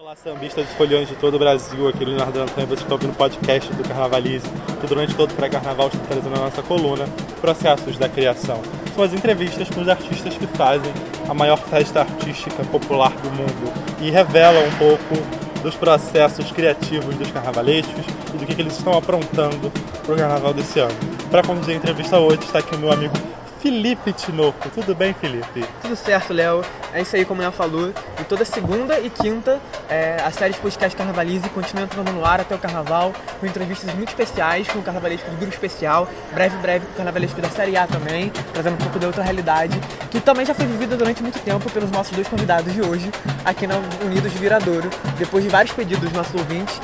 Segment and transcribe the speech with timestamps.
[0.00, 3.10] Olá, sambistas e foliões de todo o Brasil, aqui do Leonardo Antônio, vocês estão ouvindo
[3.10, 4.46] o podcast do Carnavalize,
[4.80, 7.04] que durante todo o pré-carnaval está trazendo a nossa coluna
[7.40, 8.62] Processos da Criação.
[8.94, 10.92] São as entrevistas com os artistas que fazem
[11.28, 15.16] a maior festa artística popular do mundo e revelam um pouco
[15.64, 19.68] dos processos criativos dos carnavalescos e do que, que eles estão aprontando
[20.06, 20.94] para o carnaval desse ano.
[21.28, 23.14] Para conduzir a entrevista hoje está aqui o meu amigo
[23.60, 24.68] Felipe Tinoco.
[24.70, 25.64] Tudo bem, Felipe?
[25.82, 26.64] Tudo certo, Léo.
[26.92, 27.92] É isso aí, como ela falou.
[28.20, 32.40] E toda segunda e quinta, é, a série de podcast Carnavalize continua entrando no ar
[32.40, 36.86] até o carnaval, com entrevistas muito especiais, com o carnavalesco do grupo especial, breve, breve
[36.86, 39.78] com o carnavalesco da série A também, trazendo um pouco de outra realidade,
[40.10, 43.10] que também já foi vivida durante muito tempo pelos nossos dois convidados de hoje,
[43.44, 44.88] aqui na Unidos Viradouro.
[45.18, 46.80] Depois de vários pedidos dos nossos ouvintes,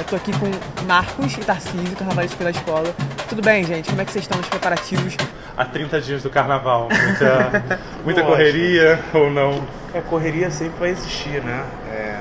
[0.00, 2.94] Estou aqui com Marcos e Tarcísio, carnavalesco da escola.
[3.30, 3.88] Tudo bem, gente?
[3.88, 5.16] Como é que vocês estão nos preparativos?
[5.56, 6.88] Há 30 dias do carnaval.
[6.90, 9.62] Muita, muita correria ou não?
[9.94, 11.64] A correria sempre vai existir, né?
[11.92, 12.16] É,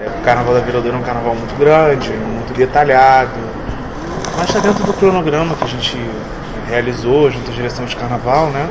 [0.00, 3.38] é, o Carnaval da Viradouro é um carnaval muito grande, muito detalhado,
[4.36, 5.96] mas está dentro do cronograma que a gente
[6.68, 8.68] realizou junto à direção de carnaval, né?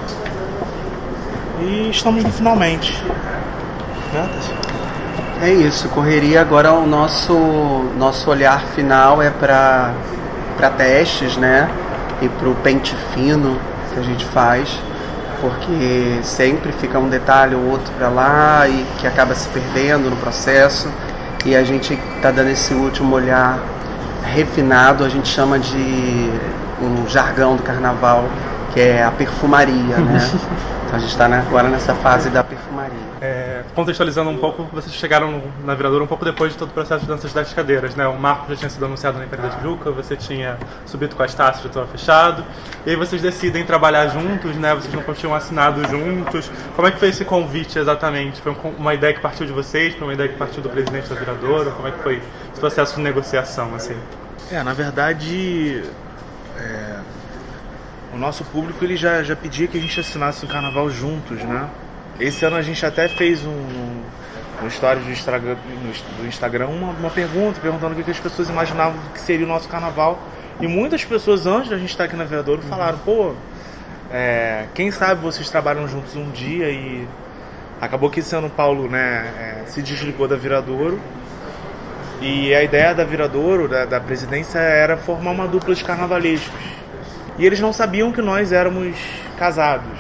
[1.62, 3.04] E estamos no finalmente.
[4.14, 4.30] Né?
[5.44, 7.34] É isso, correria agora o nosso
[7.98, 9.94] nosso olhar final é para
[10.58, 11.70] para testes, né?
[12.22, 13.58] E para o pente fino
[14.00, 14.80] que a gente faz,
[15.42, 20.16] porque sempre fica um detalhe ou outro para lá e que acaba se perdendo no
[20.16, 20.90] processo.
[21.46, 23.60] E a gente está dando esse último olhar
[24.24, 26.30] refinado, a gente chama de
[26.82, 28.26] um jargão do carnaval,
[28.74, 30.20] que é a perfumaria, né?
[30.90, 32.98] Então a gente está agora nessa fase da perfumaria.
[33.22, 37.02] É, contextualizando um pouco, vocês chegaram na Viradouro um pouco depois de todo o processo
[37.02, 38.08] de danças das cadeiras, né?
[38.08, 41.32] O marco já tinha sido anunciado na Império da Tijuca, você tinha subido com as
[41.36, 42.44] taças, já estava fechado,
[42.88, 44.74] e aí vocês decidem trabalhar juntos, né?
[44.74, 46.50] Vocês não tinham assinado juntos.
[46.76, 48.42] Como é que foi esse convite exatamente?
[48.42, 49.94] Foi uma ideia que partiu de vocês?
[49.94, 51.70] Foi uma ideia que partiu do presidente da Viradouro?
[51.70, 52.16] Como é que foi
[52.52, 53.96] esse processo de negociação, assim?
[54.52, 55.84] É, na verdade,
[56.58, 56.96] é,
[58.14, 61.70] o nosso público ele já, já pedia que a gente assinasse o carnaval juntos, né?
[62.20, 64.02] Esse ano a gente até fez um,
[64.62, 65.56] no stories do Instagram,
[66.18, 69.50] do Instagram uma, uma pergunta, perguntando o que, que as pessoas imaginavam que seria o
[69.50, 70.20] nosso carnaval.
[70.60, 73.34] E muitas pessoas, antes da gente estar aqui na Veadouro, falaram, pô,
[74.12, 77.08] é, quem sabe vocês trabalham juntos um dia e
[77.80, 81.00] acabou que esse ano Paulo né, é, se desligou da Viradouro.
[82.22, 86.52] E a ideia da Viradouro, da, da presidência, era formar uma dupla de carnavalescos.
[87.40, 88.98] E eles não sabiam que nós éramos
[89.38, 89.98] casados.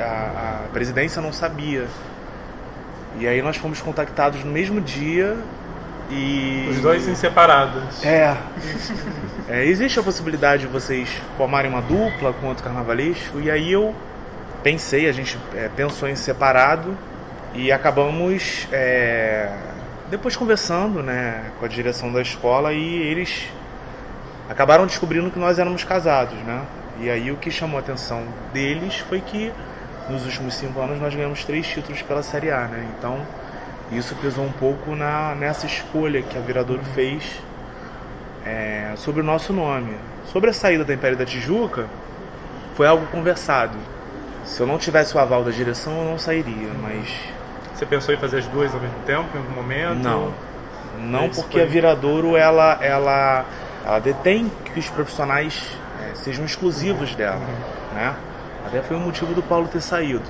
[0.00, 1.86] A, a presidência não sabia.
[3.18, 5.36] E aí nós fomos contactados no mesmo dia
[6.08, 6.68] e.
[6.70, 8.04] Os dois separados.
[8.04, 8.36] É.
[9.50, 9.66] é.
[9.66, 13.40] Existe a possibilidade de vocês formarem uma dupla com outro carnavalesco.
[13.40, 13.92] E aí eu
[14.62, 16.96] pensei, a gente é, pensou em separado
[17.52, 19.50] e acabamos é,
[20.08, 23.48] depois conversando né, com a direção da escola e eles
[24.48, 26.62] acabaram descobrindo que nós éramos casados, né?
[27.00, 29.52] E aí o que chamou a atenção deles foi que
[30.08, 32.86] nos últimos cinco anos nós ganhamos três títulos pela Série A, né?
[32.96, 33.20] Então
[33.92, 37.40] isso pesou um pouco na, nessa escolha que a Viradouro fez
[38.44, 39.96] é, sobre o nosso nome.
[40.32, 41.86] Sobre a saída da Império da Tijuca,
[42.74, 43.76] foi algo conversado.
[44.44, 47.08] Se eu não tivesse o aval da direção, eu não sairia, mas...
[47.74, 50.02] Você pensou em fazer as duas ao mesmo tempo, em algum momento?
[50.02, 50.32] Não.
[50.98, 51.62] Não, porque foi...
[51.62, 53.44] a Viradouro, ela, ela,
[53.86, 55.62] ela detém que os profissionais
[56.02, 57.40] é, sejam exclusivos dela,
[57.94, 58.14] né?
[58.66, 60.24] Até foi o motivo do Paulo ter saído.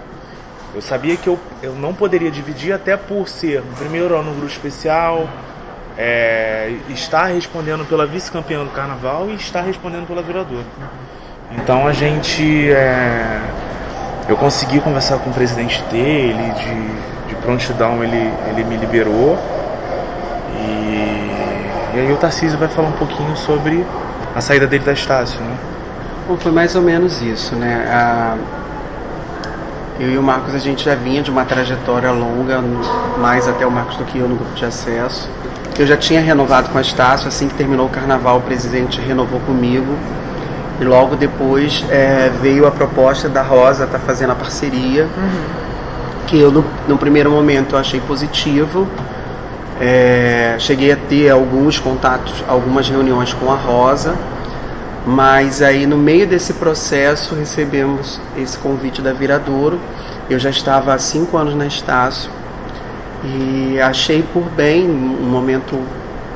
[0.75, 4.37] Eu sabia que eu, eu não poderia dividir, até por ser no primeiro ano no
[4.37, 5.27] grupo especial,
[5.97, 10.67] é, estar respondendo pela vice-campeã do carnaval e estar respondendo pela viradora.
[11.53, 12.71] Então a gente.
[12.71, 13.41] É,
[14.28, 19.38] eu consegui conversar com o presidente dele, de, de prontidão ele, ele me liberou.
[21.96, 23.82] E, aí o Tarcísio vai falar um pouquinho sobre
[24.34, 25.56] a saída dele da Estácio, né?
[26.28, 27.87] Bom, foi mais ou menos isso, né?
[27.90, 28.37] A...
[29.98, 32.62] Eu e o Marcos, a gente já vinha de uma trajetória longa,
[33.16, 35.26] mais até o Marcos do que eu no grupo de acesso.
[35.78, 39.40] Eu já tinha renovado com a Estácio, assim que terminou o carnaval, o presidente renovou
[39.40, 39.96] comigo.
[40.78, 45.44] E logo depois é, veio a proposta da Rosa estar tá fazendo a parceria, uhum.
[46.26, 48.87] que eu no, no, primeiro momento eu achei positivo.
[49.81, 54.17] É, cheguei a ter alguns contatos, algumas reuniões com a Rosa
[55.06, 59.78] mas aí no meio desse processo recebemos esse convite da Viradouro.
[60.28, 62.28] Eu já estava há cinco anos na Estácio
[63.23, 65.81] E achei por bem um momento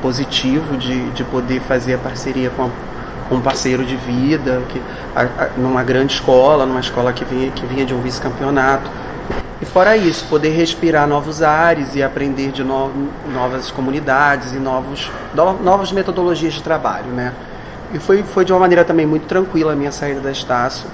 [0.01, 2.69] positivo de, de poder fazer a parceria com, a,
[3.27, 4.81] com um parceiro de vida, que,
[5.13, 8.89] a, a, numa grande escola, numa escola que vinha, que vinha de um vice-campeonato.
[9.61, 12.91] E fora isso, poder respirar novos ares e aprender de no,
[13.31, 17.31] novas comunidades e novos, no, novas metodologias de trabalho, né?
[17.93, 20.89] E foi, foi de uma maneira também muito tranquila a minha saída da Estácio.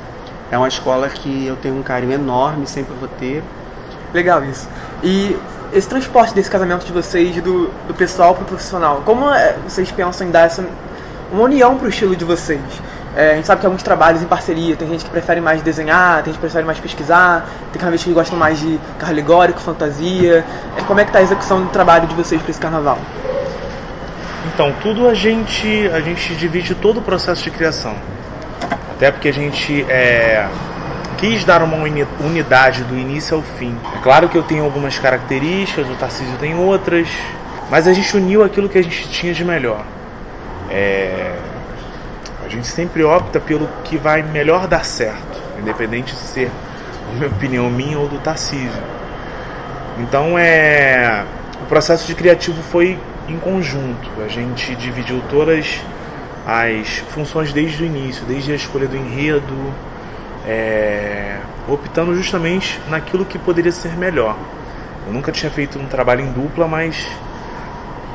[0.51, 3.41] É uma escola que eu tenho um carinho enorme, sempre vou ter.
[4.13, 4.67] Legal isso.
[5.01, 5.37] E
[5.71, 9.91] esse transporte desse casamento de vocês, do, do pessoal para o profissional, como é, vocês
[9.91, 10.65] pensam em dar essa
[11.31, 12.61] uma união para o estilo de vocês?
[13.17, 16.17] É, a gente sabe que alguns trabalhos em parceria, tem gente que prefere mais desenhar,
[16.17, 20.45] tem gente que prefere mais pesquisar, tem carnavistas que gostam mais de carro alegórico, fantasia.
[20.77, 22.99] É, como é que está a execução do trabalho de vocês para esse carnaval?
[24.53, 27.95] Então, tudo a gente, a gente divide todo o processo de criação.
[28.91, 30.47] Até porque a gente é,
[31.17, 31.77] quis dar uma
[32.19, 33.75] unidade do início ao fim.
[33.95, 37.07] É claro que eu tenho algumas características, o Tarcísio tem outras,
[37.71, 39.83] mas a gente uniu aquilo que a gente tinha de melhor.
[40.69, 41.33] É,
[42.47, 46.49] a gente sempre opta pelo que vai melhor dar certo, independente de ser,
[47.13, 48.81] minha opinião, minha ou do Tarcísio.
[49.99, 51.25] Então é.
[51.61, 52.97] O processo de criativo foi
[53.27, 54.09] em conjunto.
[54.23, 55.81] A gente dividiu todas
[56.45, 59.73] as funções desde o início, desde a escolha do enredo,
[60.47, 64.37] é, optando justamente naquilo que poderia ser melhor.
[65.05, 67.05] Eu nunca tinha feito um trabalho em dupla, mas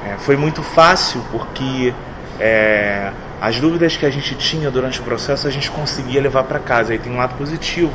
[0.07, 1.93] é, foi muito fácil porque
[2.41, 3.13] é,
[3.43, 6.93] as dúvidas que a gente tinha durante o processo a gente conseguia levar para casa.
[6.93, 7.91] Aí tem um lado positivo.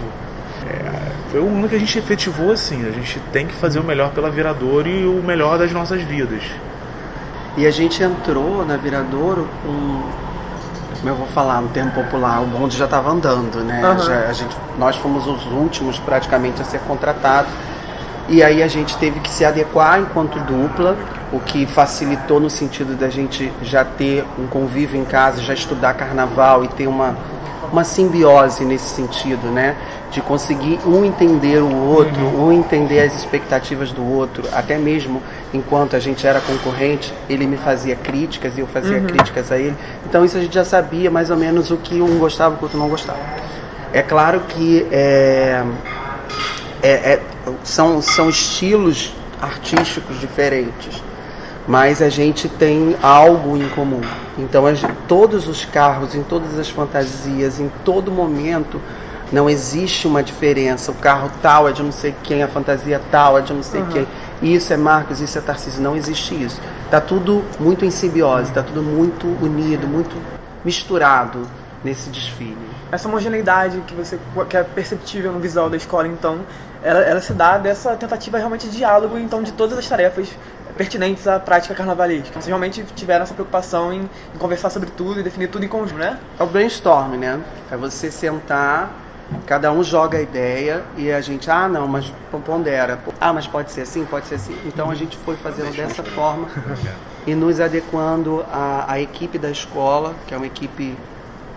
[0.69, 2.85] É, foi o único que a gente efetivou assim.
[2.85, 6.43] A gente tem que fazer o melhor pela Viradouro e o melhor das nossas vidas.
[7.55, 10.03] E a gente entrou na Viradouro com,
[10.97, 13.89] como eu vou falar no termo popular, o bonde já estava andando, né?
[13.89, 13.99] Uhum.
[13.99, 17.53] Já, a gente, nós fomos os últimos praticamente a ser contratados.
[18.27, 20.97] E aí a gente teve que se adequar enquanto dupla
[21.31, 25.93] o que facilitou no sentido da gente já ter um convívio em casa, já estudar
[25.93, 27.17] carnaval e ter uma,
[27.71, 29.75] uma simbiose nesse sentido, né?
[30.09, 32.47] De conseguir um entender o outro, uhum.
[32.47, 35.21] um entender as expectativas do outro, até mesmo
[35.53, 39.07] enquanto a gente era concorrente, ele me fazia críticas e eu fazia uhum.
[39.07, 39.75] críticas a ele.
[40.05, 42.63] Então isso a gente já sabia mais ou menos o que um gostava e o
[42.63, 43.19] outro não gostava.
[43.91, 45.61] É claro que é,
[46.81, 47.21] é, é,
[47.63, 51.06] são, são estilos artísticos diferentes
[51.67, 54.01] mas a gente tem algo em comum.
[54.37, 58.79] Então, gente, todos os carros, em todas as fantasias, em todo momento,
[59.31, 60.91] não existe uma diferença.
[60.91, 63.81] O carro tal é de não sei quem, a fantasia tal é de não sei
[63.81, 63.87] uhum.
[63.87, 64.07] quem.
[64.41, 65.81] Isso é Marcos, isso é Tarcísio.
[65.81, 66.61] Não existe isso.
[66.85, 70.15] Está tudo muito em simbiose, está tudo muito unido, muito
[70.63, 71.41] misturado
[71.83, 72.57] nesse desfile.
[72.91, 74.17] Essa homogeneidade que você
[74.49, 76.39] que é perceptível no visual da escola, então,
[76.81, 80.29] ela, ela se dá dessa tentativa realmente de diálogo, então, de todas as tarefas
[80.77, 82.33] pertinentes à prática carnavalesca.
[82.33, 85.99] Vocês realmente tiveram essa preocupação em, em, conversar sobre tudo e definir tudo em conjunto,
[85.99, 86.19] né?
[86.39, 87.41] É o brainstorm, né?
[87.71, 88.93] É você sentar,
[89.45, 92.13] cada um joga a ideia e a gente, ah, não, mas
[92.45, 92.99] pondera.
[93.19, 94.55] Ah, mas pode ser assim, pode ser assim.
[94.65, 96.47] Então a gente foi fazendo dessa forma
[97.25, 100.95] e nos adequando à, à equipe da escola, que é uma equipe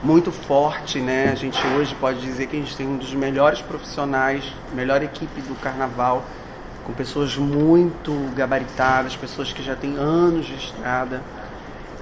[0.03, 1.29] muito forte, né?
[1.31, 4.43] A gente hoje pode dizer que a gente tem um dos melhores profissionais,
[4.75, 6.25] melhor equipe do carnaval
[6.91, 11.23] com pessoas muito gabaritadas, pessoas que já têm anos de estrada.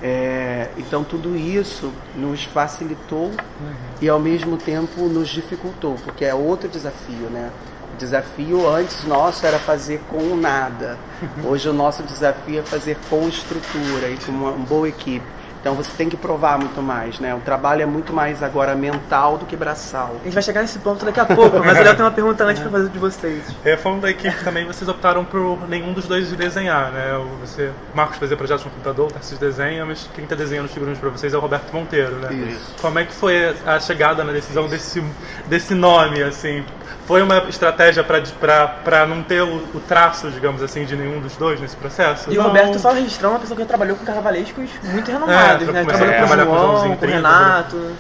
[0.03, 3.75] É, então tudo isso nos facilitou uhum.
[4.01, 7.51] e ao mesmo tempo nos dificultou, porque é outro desafio, né?
[7.95, 10.97] O desafio antes nosso era fazer com nada.
[11.45, 15.27] Hoje o nosso desafio é fazer com estrutura e com uma, uma boa equipe.
[15.61, 17.35] Então você tem que provar muito mais, né?
[17.35, 20.17] O trabalho é muito mais agora mental do que braçal.
[20.21, 22.63] A gente vai chegar nesse ponto daqui a pouco, mas eu tenho uma pergunta antes
[22.63, 23.43] para fazer de vocês.
[23.65, 27.21] É, falando da equipe também, vocês optaram por nenhum dos dois desenhar, né?
[27.41, 30.99] Você, Marcos fazia projetos no computador, o Tarcísio desenha, mas quem está desenhando os figurinos
[30.99, 32.33] para vocês é o Roberto Monteiro, né?
[32.33, 32.75] Isso.
[32.81, 35.03] Como é que foi a chegada na decisão desse,
[35.47, 36.65] desse nome, assim?
[37.09, 41.59] Foi uma estratégia para não ter o, o, traço, digamos assim, de nenhum dos dois
[41.59, 42.31] nesse processo?
[42.31, 42.45] E não.
[42.45, 45.85] o Roberto, só registrando, uma pessoa que trabalhou com carnavalescos muito renomados, é, né?
[45.87, 47.93] Trabalhou é, com o João, com o Renato.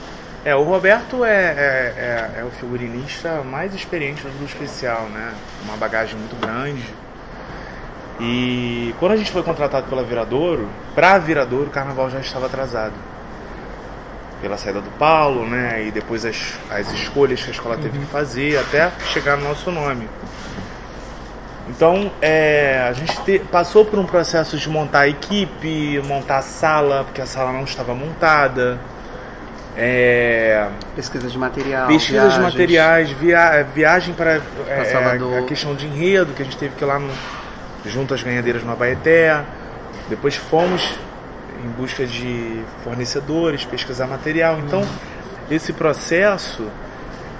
[0.44, 5.32] É, o Roberto é, é, é, é, o figurinista mais experiente do especial, né?
[5.64, 6.84] Uma bagagem muito grande.
[8.20, 12.92] E quando a gente foi contratado pela Viradouro, pra Viradouro o carnaval já estava atrasado
[14.40, 15.84] pela saída do Paulo, né?
[15.86, 19.70] E depois as, as escolhas que a escola teve que fazer até chegar no nosso
[19.70, 20.08] nome.
[21.68, 26.42] Então, é, a gente te, passou por um processo de montar a equipe, montar a
[26.42, 28.78] sala, porque a sala não estava montada.
[29.76, 30.66] É,
[30.96, 31.86] pesquisa de material.
[31.86, 32.34] Pesquisa viagens.
[32.34, 36.82] de materiais, via, viagem para é, a questão de enredo, que a gente teve que
[36.82, 37.12] ir lá no,
[37.84, 39.40] junto às ganhadeiras no Abaeté.
[40.08, 40.98] Depois fomos
[41.64, 44.58] em busca de fornecedores, pesquisar material.
[44.58, 44.84] Então,
[45.50, 46.66] esse processo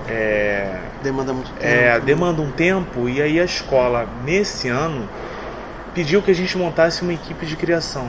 [0.08, 1.64] é, Demanda muito tempo.
[1.64, 5.08] é, demanda um tempo e aí a escola, nesse ano,
[5.94, 8.08] pediu que a gente montasse uma equipe de criação.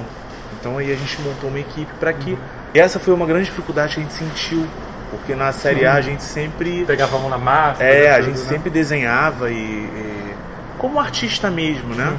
[0.59, 2.37] Então aí a gente montou uma equipe para que.
[2.73, 4.65] E essa foi uma grande dificuldade que a gente sentiu,
[5.11, 6.83] porque na Série A a gente sempre.
[6.85, 7.83] Pegava a mão na massa.
[7.83, 8.45] É, a tudo, gente né?
[8.45, 10.33] sempre desenhava e, e-
[10.77, 12.17] como artista mesmo, né?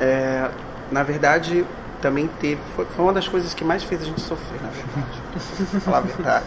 [0.00, 0.48] É,
[0.92, 1.64] na verdade,
[2.04, 2.60] também teve.
[2.76, 5.80] Foi, foi uma das coisas que mais fez a gente sofrer, na verdade.
[5.80, 6.44] Falar a verdade.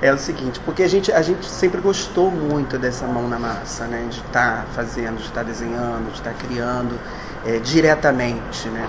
[0.00, 3.84] É o seguinte, porque a gente, a gente sempre gostou muito dessa mão na massa,
[3.84, 4.06] né?
[4.08, 6.98] De estar fazendo, de estar desenhando, de estar criando
[7.44, 8.88] é, diretamente, né?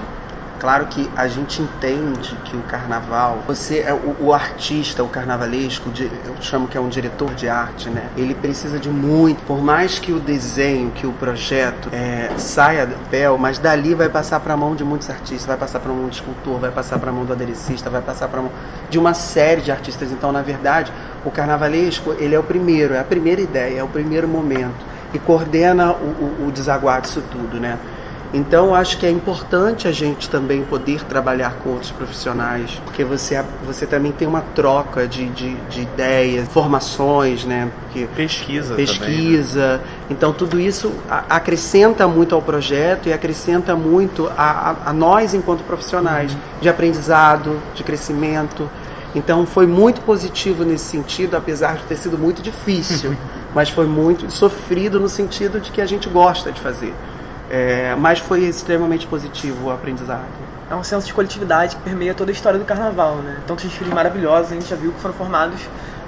[0.62, 5.90] Claro que a gente entende que o carnaval, você é o, o artista, o carnavalesco,
[5.90, 8.04] de- eu chamo que é um diretor de arte, né?
[8.16, 12.94] Ele precisa de muito, por mais que o desenho, que o projeto é, saia do
[12.94, 15.96] papel, mas dali vai passar para a mão de muitos artistas, vai passar para a
[15.96, 18.52] mão do escultor, vai passar para a mão do aderecista, vai passar para a mão
[18.88, 20.12] de uma série de artistas.
[20.12, 20.94] Então, na verdade,
[21.26, 25.18] o carnavalesco ele é o primeiro, é a primeira ideia, é o primeiro momento e
[25.18, 27.80] coordena o, o, o desaguar disso tudo, né?
[28.34, 33.44] Então, acho que é importante a gente também poder trabalhar com outros profissionais, porque você,
[33.66, 37.70] você também tem uma troca de, de, de ideias, formações, né?
[37.84, 38.86] Porque Pesquisa, também.
[38.86, 38.92] né?
[38.98, 39.82] pesquisa.
[40.10, 40.94] Então, tudo isso
[41.30, 47.60] acrescenta muito ao projeto e acrescenta muito a, a- a nós, enquanto profissionais, de aprendizado,
[47.76, 48.70] de crescimento.
[49.14, 53.14] Então, foi muito positivo nesse sentido, apesar de ter sido muito difícil,
[53.54, 56.94] mas foi muito sofrido no sentido de que a gente gosta de fazer.
[57.54, 60.24] É, mas foi extremamente positivo o aprendizado.
[60.70, 63.40] É um senso de coletividade que permeia toda a história do carnaval, né?
[63.46, 65.60] Tantos desfiles maravilhosos, a gente já viu que foram formados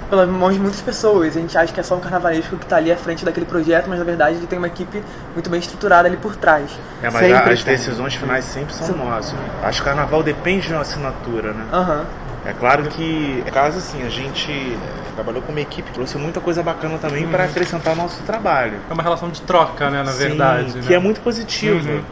[0.08, 1.36] pelas mãos de muitas pessoas.
[1.36, 3.88] A gente acha que é só um carnavalesco que está ali à frente daquele projeto,
[3.88, 5.02] mas na verdade ele tem uma equipe
[5.34, 6.70] muito bem estruturada ali por trás.
[7.02, 7.74] É, mas Sempre a- as tem.
[7.74, 9.34] decisões finais sempre são nossas.
[9.62, 11.64] Acho que o carnaval depende de uma assinatura, né?
[11.70, 12.04] Aham.
[12.46, 14.78] É claro que, no caso assim, a gente
[15.14, 18.78] trabalhou com uma equipe, trouxe muita coisa bacana também para acrescentar ao nosso trabalho.
[18.90, 20.72] É uma relação de troca, né, na Sim, verdade.
[20.80, 20.94] que né?
[20.94, 21.88] é muito positivo.
[21.88, 22.02] Uhum.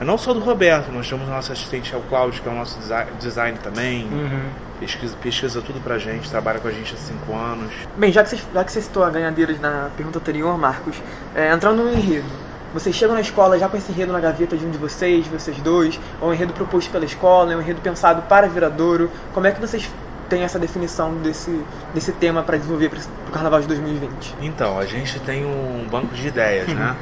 [0.00, 2.54] É Não só do Roberto, nós temos nosso assistente, é o Cláudio, que é o
[2.54, 4.04] nosso desi- design também.
[4.04, 4.42] Uhum.
[4.80, 7.72] Pesquisa, pesquisa tudo pra gente, trabalha com a gente há cinco anos.
[7.96, 10.96] Bem, já que, você, já que você citou a ganhadeiras na pergunta anterior, Marcos,
[11.34, 12.26] é, entrando no enredo,
[12.74, 15.56] vocês chegam na escola já com esse enredo na gaveta de um de vocês, vocês
[15.58, 19.52] dois, ou um enredo proposto pela escola, é um enredo pensado para Viradouro, como é
[19.52, 19.88] que vocês
[20.28, 21.58] têm essa definição desse,
[21.94, 24.34] desse tema para desenvolver para o Carnaval de 2020?
[24.42, 26.96] Então, a gente tem um banco de ideias, né?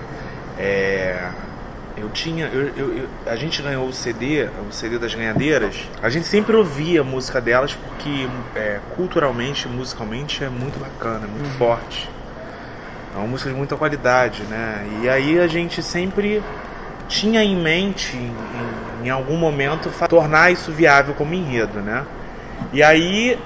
[0.58, 1.30] É,
[1.96, 2.46] eu tinha.
[2.46, 5.76] eu- eu- eu- a gente ganhou o CD, o CD das ganhadeiras.
[6.02, 11.28] A gente sempre ouvia a música delas porque é, culturalmente, musicalmente é muito bacana, é
[11.28, 12.08] muito forte.
[13.14, 14.86] É uma música de muita qualidade, né?
[15.02, 16.42] E aí a gente sempre
[17.08, 22.04] tinha em mente, em, em algum momento, tornar isso viável como enredo, né?
[22.72, 23.38] E aí,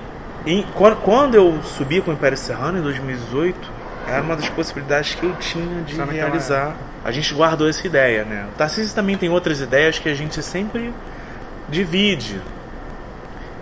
[0.47, 3.59] em- quando, quando eu subi com o Império Serrano em 2018,
[4.07, 6.77] era uma das possibilidades que eu tinha de realizar.
[7.05, 8.47] A gente guardou essa ideia, né?
[8.53, 10.93] O Tarcísio também tem outras ideias que a gente sempre
[11.69, 12.41] divide.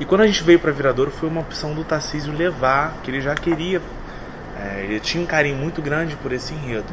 [0.00, 3.20] E quando a gente veio para Viradouro, foi uma opção do Tarcísio levar, que ele
[3.20, 3.80] já queria.
[4.60, 6.84] É, ele tinha um carinho muito grande por esse enredo.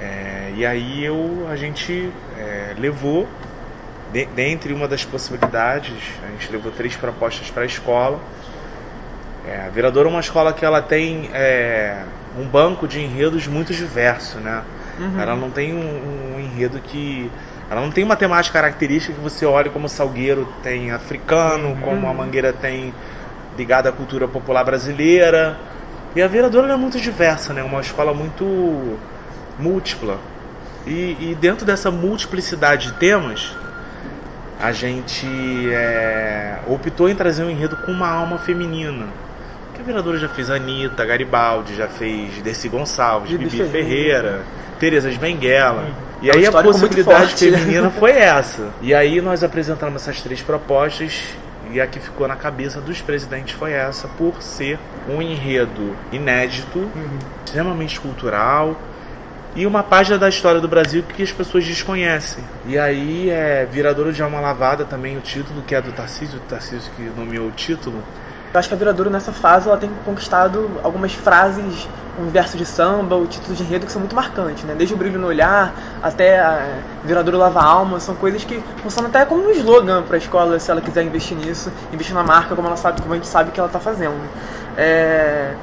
[0.00, 3.28] É, e aí eu, a gente é, levou,
[4.12, 5.94] de- dentre uma das possibilidades,
[6.26, 8.18] a gente levou três propostas para a escola.
[9.46, 12.02] É, a Viradouro é uma escola que ela tem é,
[12.38, 14.62] um banco de enredos muito diverso, né?
[15.20, 17.30] Ela não tem um, um enredo que.
[17.70, 22.06] Ela não tem uma temática característica que você olhe como o Salgueiro tem africano, como
[22.06, 22.92] a Mangueira tem
[23.56, 25.56] ligada à cultura popular brasileira.
[26.14, 27.62] E a Viradouro é muito diversa, né?
[27.62, 28.98] Uma escola muito
[29.58, 30.18] múltipla.
[30.86, 33.56] E, e dentro dessa multiplicidade de temas,
[34.60, 35.26] a gente
[35.72, 39.06] é, optou em trazer um enredo com uma alma feminina.
[39.68, 43.72] Porque a Viradouro já fez Anitta, Garibaldi, já fez Dercy Gonçalves, Bibi Bibi, Ferreira.
[43.72, 44.40] Ferreira,
[44.78, 45.86] Tereza de Benguela.
[46.20, 47.50] E É aí a possibilidade forte.
[47.50, 48.68] feminina foi essa.
[48.82, 51.22] E aí nós apresentamos essas três propostas
[51.72, 56.88] e a que ficou na cabeça dos presidentes foi essa, por ser um enredo inédito,
[57.44, 58.76] extremamente cultural
[59.54, 62.42] e uma página da história do Brasil que as pessoas desconhecem.
[62.66, 66.40] E aí é Viradouro de Alma Lavada também o título, que é do Tarcísio, o
[66.48, 68.02] Tarcísio que nomeou o título.
[68.52, 71.88] Eu acho que a Viradouro nessa fase ela tem conquistado algumas frases,
[72.18, 74.74] um verso de samba, o título de enredo que são muito marcantes, né?
[74.76, 79.24] Desde o brilho no olhar até a Viradouro lava alma, são coisas que funcionam até
[79.24, 82.68] como um slogan para a escola se ela quiser investir nisso, investir na marca como
[82.68, 84.20] ela sabe, como a gente sabe que ela está fazendo.
[84.76, 85.54] É,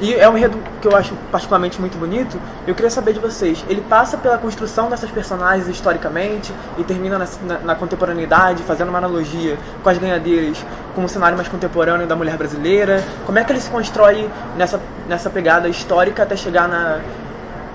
[0.00, 2.36] E é um enredo que eu acho particularmente muito bonito.
[2.66, 7.26] Eu queria saber de vocês, ele passa pela construção dessas personagens historicamente e termina na,
[7.42, 12.16] na, na contemporaneidade, fazendo uma analogia com as ganhadeiras, com um cenário mais contemporâneo da
[12.16, 13.02] mulher brasileira.
[13.24, 17.00] Como é que ele se constrói nessa, nessa pegada histórica até chegar na,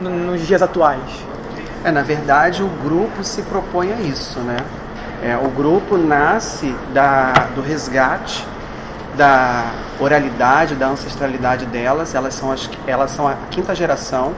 [0.01, 1.25] no, nos dias atuais?
[1.83, 4.57] É, na verdade, o grupo se propõe a isso, né?
[5.23, 8.45] É, o grupo nasce da, do resgate
[9.17, 12.13] da oralidade, da ancestralidade delas.
[12.15, 14.33] Elas são, as, elas são a quinta geração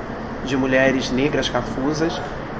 [0.45, 2.19] de mulheres negras cafusas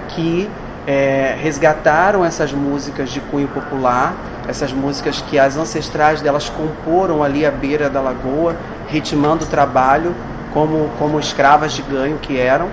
[0.10, 0.50] que
[0.86, 4.14] é, resgataram essas músicas de cunho popular,
[4.48, 8.56] essas músicas que as ancestrais delas comporam ali à beira da lagoa,
[8.88, 10.14] ritmando o trabalho
[10.54, 12.68] como, como escravas de ganho que eram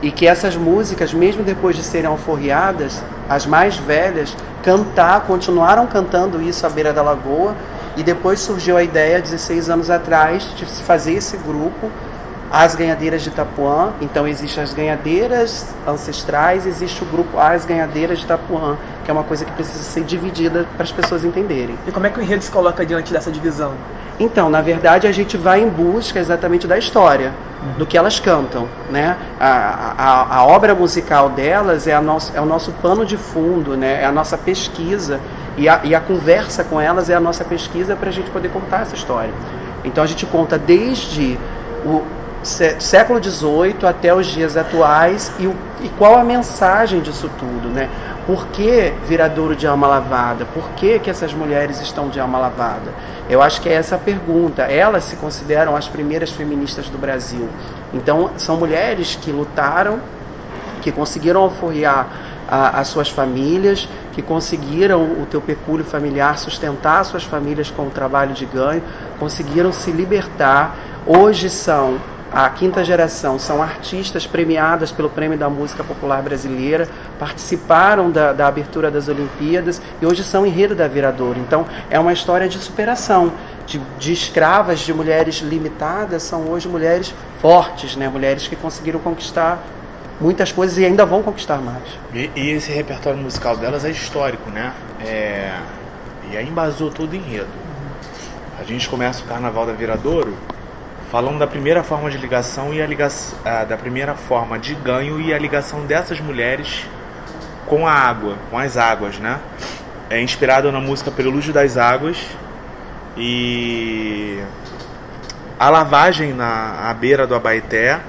[0.00, 6.42] e que essas músicas, mesmo depois de serem alforriadas, as mais velhas cantar, continuaram cantando
[6.42, 7.54] isso à beira da lagoa,
[7.96, 11.90] e depois surgiu a ideia, 16 anos atrás, de se fazer esse grupo,
[12.52, 13.92] as ganhadeiras de Itapuã.
[14.00, 19.24] Então existem as ganhadeiras ancestrais, existe o grupo As Ganhadeiras de Itapuã, que é uma
[19.24, 21.76] coisa que precisa ser dividida para as pessoas entenderem.
[21.86, 23.72] E como é que o enredo se coloca diante dessa divisão?
[24.20, 27.32] Então, na verdade, a gente vai em busca exatamente da história,
[27.78, 28.68] do que elas cantam.
[28.90, 29.16] Né?
[29.40, 34.02] A, a, a obra musical delas é, nosso, é o nosso pano de fundo, né?
[34.02, 35.18] é a nossa pesquisa,
[35.56, 38.48] e a, e a conversa com elas é a nossa pesquisa para a gente poder
[38.48, 39.32] contar essa história.
[39.84, 41.38] Então, a gente conta desde
[41.84, 42.02] o
[42.42, 47.88] século XVIII até os dias atuais e, o, e qual a mensagem disso tudo, né?
[48.26, 50.44] Por que viradouro de alma lavada?
[50.44, 52.92] Por que, que essas mulheres estão de alma lavada?
[53.28, 54.62] Eu acho que é essa a pergunta.
[54.62, 57.48] Elas se consideram as primeiras feministas do Brasil.
[57.92, 59.98] Então, são mulheres que lutaram,
[60.80, 62.06] que conseguiram alforriar
[62.54, 68.34] as suas famílias, que conseguiram o teu pecúlio familiar, sustentar suas famílias com o trabalho
[68.34, 68.82] de ganho,
[69.18, 70.76] conseguiram se libertar.
[71.06, 71.98] Hoje são
[72.30, 78.46] a quinta geração são artistas premiadas pelo Prêmio da Música Popular Brasileira, participaram da, da
[78.46, 81.38] abertura das Olimpíadas e hoje são enredo da Viradouro.
[81.38, 83.32] Então é uma história de superação,
[83.66, 88.08] de, de escravas, de mulheres limitadas, são hoje mulheres fortes, né?
[88.08, 89.62] mulheres que conseguiram conquistar
[90.22, 91.82] muitas coisas e ainda vão conquistar mais.
[92.14, 94.72] E, e esse repertório musical delas é histórico, né?
[95.04, 95.52] É...
[96.30, 97.48] E aí embasou todo o enredo.
[98.58, 100.34] A gente começa o Carnaval da Viradouro
[101.10, 103.36] falando da primeira forma de ligação e a ligação,
[103.68, 106.86] da primeira forma de ganho e a ligação dessas mulheres
[107.66, 109.38] com a água, com as águas, né?
[110.08, 112.18] É inspirado na música Prelúdio das Águas
[113.16, 114.40] e
[115.58, 118.00] a lavagem na à beira do Abaeté,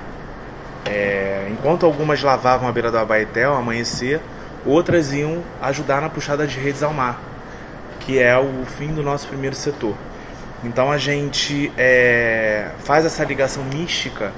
[0.86, 4.20] é, enquanto algumas lavavam à beira do Abaeté ao amanhecer,
[4.66, 7.20] outras iam ajudar na puxada de redes ao mar,
[8.00, 9.96] que é o fim do nosso primeiro setor.
[10.64, 14.32] Então a gente é, faz essa ligação mística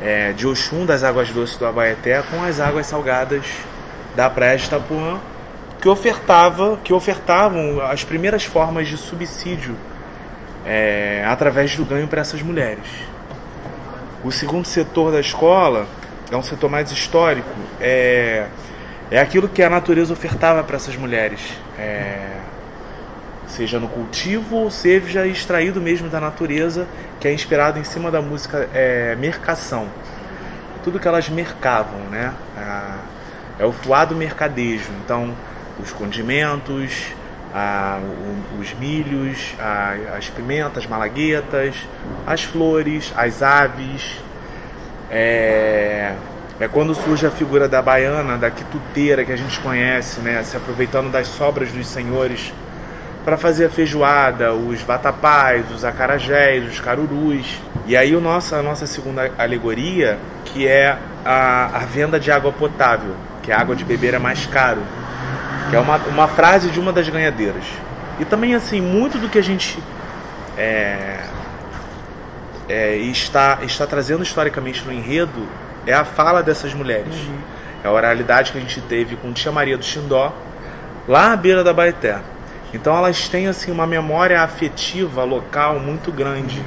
[0.00, 3.44] é, de Oxum das águas doces do Abaeté com as águas salgadas
[4.16, 5.20] da praia de Itapuã,
[5.80, 9.76] que ofertava, que ofertavam as primeiras formas de subsídio
[10.64, 12.86] é, através do ganho para essas mulheres.
[14.24, 15.86] O segundo setor da escola
[16.30, 18.46] é um setor mais histórico, é,
[19.10, 21.40] é aquilo que a natureza ofertava para essas mulheres.
[21.76, 22.38] É,
[23.48, 26.86] seja no cultivo ou seja extraído mesmo da natureza,
[27.20, 29.88] que é inspirado em cima da música é, mercação.
[30.82, 32.32] Tudo que elas mercavam, né?
[33.58, 34.90] É, o fuado mercadejo.
[35.04, 35.34] Então,
[35.80, 37.12] os condimentos,
[37.54, 41.76] a, o, os milhos, a, as pimentas malaguetas,
[42.26, 44.20] as flores, as aves.
[45.10, 46.14] É,
[46.60, 50.42] é quando surge a figura da baiana, da quituteira que a gente conhece, né?
[50.44, 52.52] Se aproveitando das sobras dos senhores
[53.24, 57.60] para fazer a feijoada, os vatapás, os acarajés, os carurus.
[57.86, 62.52] E aí o nosso, a nossa segunda alegoria, que é a, a venda de água
[62.52, 64.82] potável, que a água de beber é mais caro,
[65.72, 67.64] que é uma, uma frase de uma das ganhadeiras.
[68.20, 69.82] E também assim, muito do que a gente
[70.58, 71.20] é,
[72.68, 75.48] é, está, está trazendo historicamente no enredo
[75.86, 77.14] é a fala dessas mulheres.
[77.14, 77.38] Uhum.
[77.82, 80.30] É a oralidade que a gente teve com Tia Maria do Xindó,
[81.08, 82.18] lá à beira da Baeté.
[82.74, 86.62] Então elas têm assim uma memória afetiva local muito grande.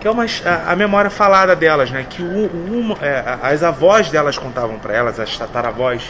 [0.00, 0.24] Que é uma,
[0.66, 2.06] a, memória falada delas, né?
[2.08, 6.02] Que uma, é, as avós delas contavam para elas, as tataravós.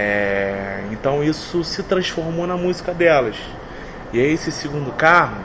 [0.00, 3.34] É, então isso se transformou na música delas.
[4.12, 5.38] E aí esse segundo carro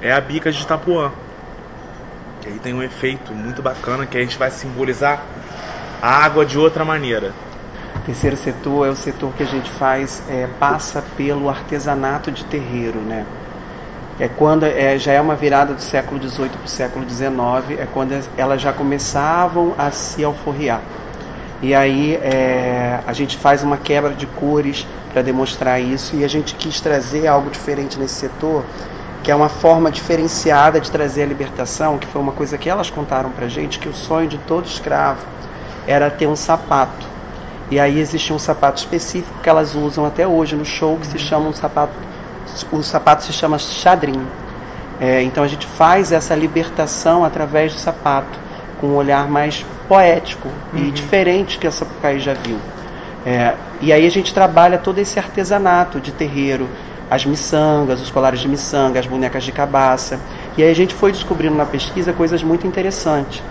[0.00, 1.10] é a bica de Itapuã.
[2.44, 5.20] E aí tem um efeito muito bacana que a gente vai simbolizar
[6.00, 7.32] a água de outra maneira
[8.04, 13.00] terceiro setor é o setor que a gente faz, é, passa pelo artesanato de terreiro,
[13.00, 13.26] né?
[14.18, 17.86] é quando é, já é uma virada do século XVIII para o século XIX, é
[17.92, 20.80] quando elas já começavam a se alforriar.
[21.66, 26.28] E aí é, a gente faz uma quebra de cores para demonstrar isso e a
[26.28, 28.64] gente quis trazer algo diferente nesse setor,
[29.24, 32.88] que é uma forma diferenciada de trazer a libertação, que foi uma coisa que elas
[32.88, 35.26] contaram para gente, que o sonho de todo escravo
[35.88, 37.04] era ter um sapato.
[37.68, 41.18] E aí existe um sapato específico que elas usam até hoje no show que se
[41.18, 41.94] chama um sapato
[42.70, 44.24] o sapato se chama xadrim.
[45.00, 48.38] É, então a gente faz essa libertação através do sapato,
[48.80, 50.78] com um olhar mais poético uhum.
[50.78, 52.58] e diferente que a Sapucaí já viu.
[53.24, 56.68] É, e aí a gente trabalha todo esse artesanato de terreiro,
[57.10, 60.20] as miçangas, os colares de miçanga, as bonecas de cabaça.
[60.56, 63.42] E aí a gente foi descobrindo na pesquisa coisas muito interessantes.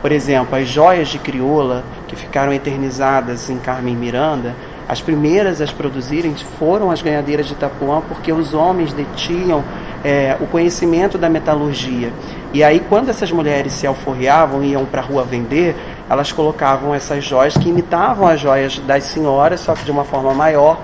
[0.00, 4.54] Por exemplo, as joias de crioula que ficaram eternizadas em Carmen Miranda,
[4.88, 9.62] as primeiras a produzirem foram as ganhadeiras de Itapuã, porque os homens detinham
[10.04, 12.12] é, o conhecimento da metalurgia.
[12.52, 15.74] E aí, quando essas mulheres se alforriavam e iam para a rua vender,
[16.08, 20.34] elas colocavam essas joias que imitavam as joias das senhoras, só que de uma forma
[20.34, 20.78] maior,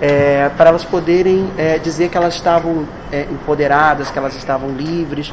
[0.00, 5.32] é, para elas poderem é, dizer que elas estavam é, empoderadas, que elas estavam livres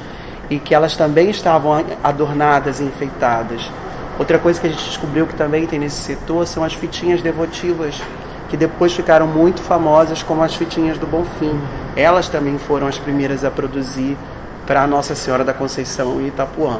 [0.49, 3.69] e que elas também estavam adornadas e enfeitadas.
[4.17, 8.01] Outra coisa que a gente descobriu que também tem nesse setor são as fitinhas devotivas,
[8.49, 11.59] que depois ficaram muito famosas como as fitinhas do Bonfim.
[11.95, 14.17] Elas também foram as primeiras a produzir
[14.65, 16.79] para Nossa Senhora da Conceição e Itapuã.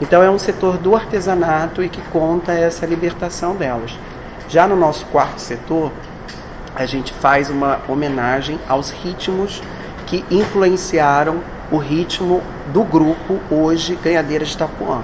[0.00, 3.96] Então é um setor do artesanato e que conta essa libertação delas.
[4.48, 5.92] Já no nosso quarto setor,
[6.74, 9.62] a gente faz uma homenagem aos ritmos
[10.06, 11.38] que influenciaram
[11.70, 15.02] o ritmo do grupo hoje Ganhadeiras de Itapuã.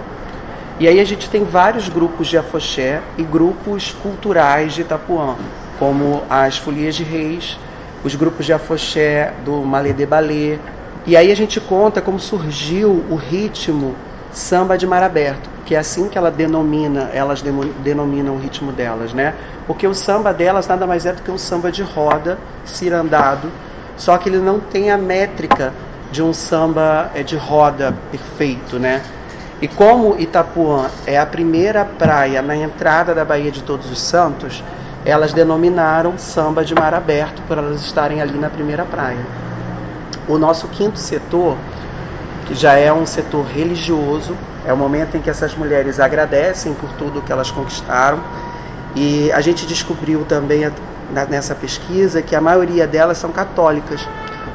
[0.78, 5.36] E aí a gente tem vários grupos de afoxé e grupos culturais de Itapuã,
[5.80, 7.58] como as Folias de Reis,
[8.04, 10.58] os grupos de afoxé do Malê de Balê.
[11.06, 13.96] E aí a gente conta como surgiu o ritmo
[14.30, 17.42] samba de mar aberto, que é assim que ela denomina, elas
[17.82, 19.34] denominam o ritmo delas, né?
[19.66, 23.50] Porque o samba delas nada mais é do que um samba de roda, cirandado,
[23.96, 25.72] só que ele não tem a métrica
[26.12, 29.02] de um samba é, de roda perfeito, né?
[29.62, 34.62] E como Itapuã é a primeira praia na entrada da Baía de Todos os Santos,
[35.04, 39.24] elas denominaram samba de mar aberto por elas estarem ali na primeira praia.
[40.28, 41.56] O nosso quinto setor,
[42.46, 44.36] que já é um setor religioso,
[44.66, 48.20] é o momento em que essas mulheres agradecem por tudo que elas conquistaram.
[48.94, 50.70] E a gente descobriu também
[51.28, 54.06] nessa pesquisa que a maioria delas são católicas,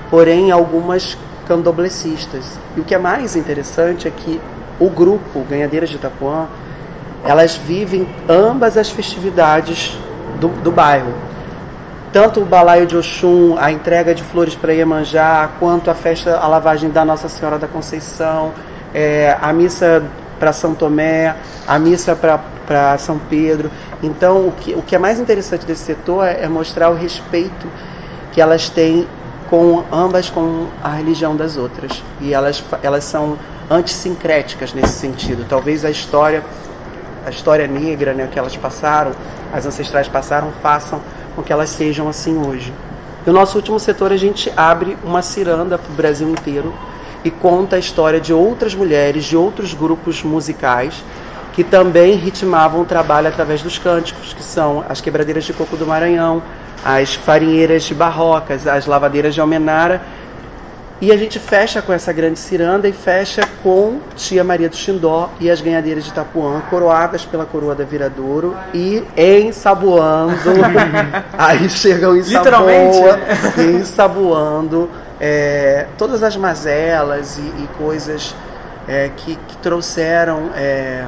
[0.09, 2.59] porém algumas candoblecistas.
[2.77, 4.39] E o que é mais interessante é que
[4.79, 6.47] o grupo Ganhadeiras de Itapuã,
[7.23, 9.97] elas vivem ambas as festividades
[10.39, 11.13] do, do bairro.
[12.11, 16.47] Tanto o balaio de Oxum, a entrega de flores para Iemanjá, quanto a festa, a
[16.47, 18.53] lavagem da Nossa Senhora da Conceição,
[18.93, 20.01] é, a missa
[20.39, 21.35] para São Tomé,
[21.67, 23.69] a missa para São Pedro.
[24.01, 27.67] Então, o que, o que é mais interessante desse setor é, é mostrar o respeito
[28.31, 29.07] que elas têm
[29.49, 32.01] com ambas com a religião das outras.
[32.21, 33.37] E elas, elas são
[33.69, 35.45] antissincréticas nesse sentido.
[35.47, 36.43] Talvez a história,
[37.25, 39.11] a história negra, né, que elas passaram,
[39.55, 41.01] as ancestrais passaram, façam
[41.33, 42.73] com que elas sejam assim hoje.
[43.25, 46.73] No nosso último setor, a gente abre uma ciranda para o Brasil inteiro
[47.23, 51.03] e conta a história de outras mulheres, de outros grupos musicais
[51.53, 55.87] que também ritmavam o trabalho através dos cânticos, que são as quebradeiras de coco do
[55.87, 56.43] Maranhão,
[56.83, 60.01] as farinheiras de Barrocas, as lavadeiras de Almenara
[61.01, 65.29] e a gente fecha com essa grande ciranda e fecha com Tia Maria do Xindó
[65.41, 70.35] e as ganhadeiras de Itapuã, coroadas pela coroa da Viradouro e ensaboando.
[71.37, 73.19] aí chegam em Saboa,
[73.77, 78.33] ensaboando é, todas as mazelas e, e coisas
[78.87, 81.03] é, que, que, trouxeram é,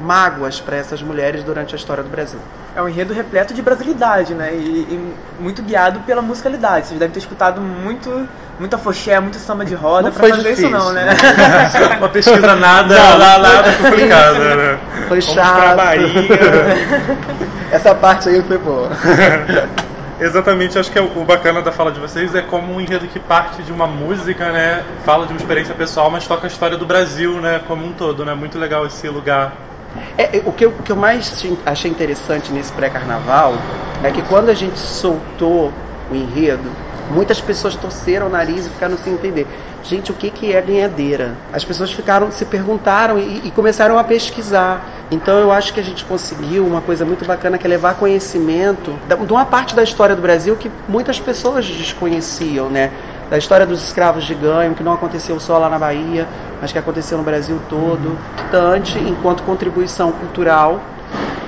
[0.00, 2.40] mágoas para essas mulheres durante a história do Brasil
[2.76, 4.54] é um enredo repleto de brasilidade, né?
[4.54, 6.88] E, e, muito guiado pela musicalidade.
[6.88, 10.68] Vocês devem ter escutado muito, muita foché, muito samba de roda para fazer difícil.
[10.68, 11.08] isso não, né?
[11.98, 14.78] Uma pesquisa nada, não, nada, nada complicada, né?
[15.08, 15.78] Foi chato.
[17.70, 18.88] Essa parte aí foi boa.
[20.18, 23.20] Exatamente, acho que é o bacana da fala de vocês é como um enredo que
[23.20, 24.82] parte de uma música, né?
[25.04, 27.60] Fala de uma experiência pessoal, mas toca a história do Brasil, né?
[27.68, 28.32] Como um todo, né?
[28.32, 29.52] Muito legal esse lugar
[30.18, 33.54] é, é, o, que eu, o que eu mais achei interessante nesse pré-carnaval
[34.02, 35.72] é que quando a gente soltou
[36.10, 36.70] o enredo,
[37.10, 39.46] muitas pessoas torceram o nariz e ficaram sem entender.
[39.82, 41.34] Gente, o que, que é ganhadeira?
[41.52, 44.84] As pessoas ficaram, se perguntaram e, e, começaram a pesquisar.
[45.10, 48.92] Então eu acho que a gente conseguiu uma coisa muito bacana que é levar conhecimento
[49.08, 52.90] de uma parte da história do Brasil que muitas pessoas desconheciam, né?
[53.30, 56.26] da história dos escravos de ganho, que não aconteceu só lá na Bahia,
[56.60, 60.80] mas que aconteceu no Brasil todo, importante enquanto contribuição cultural.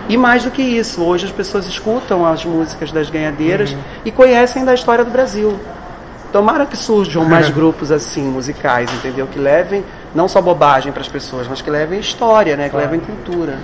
[0.08, 3.78] E mais do que isso, hoje as pessoas escutam as músicas das ganhadeiras uhum.
[4.04, 5.58] e conhecem da história do Brasil.
[6.32, 9.26] Tomara que surjam mais grupos assim, musicais, entendeu?
[9.26, 12.64] Que levem não só bobagem para as pessoas, mas que levem história, né?
[12.64, 12.90] Que claro.
[12.90, 13.58] levem cultura.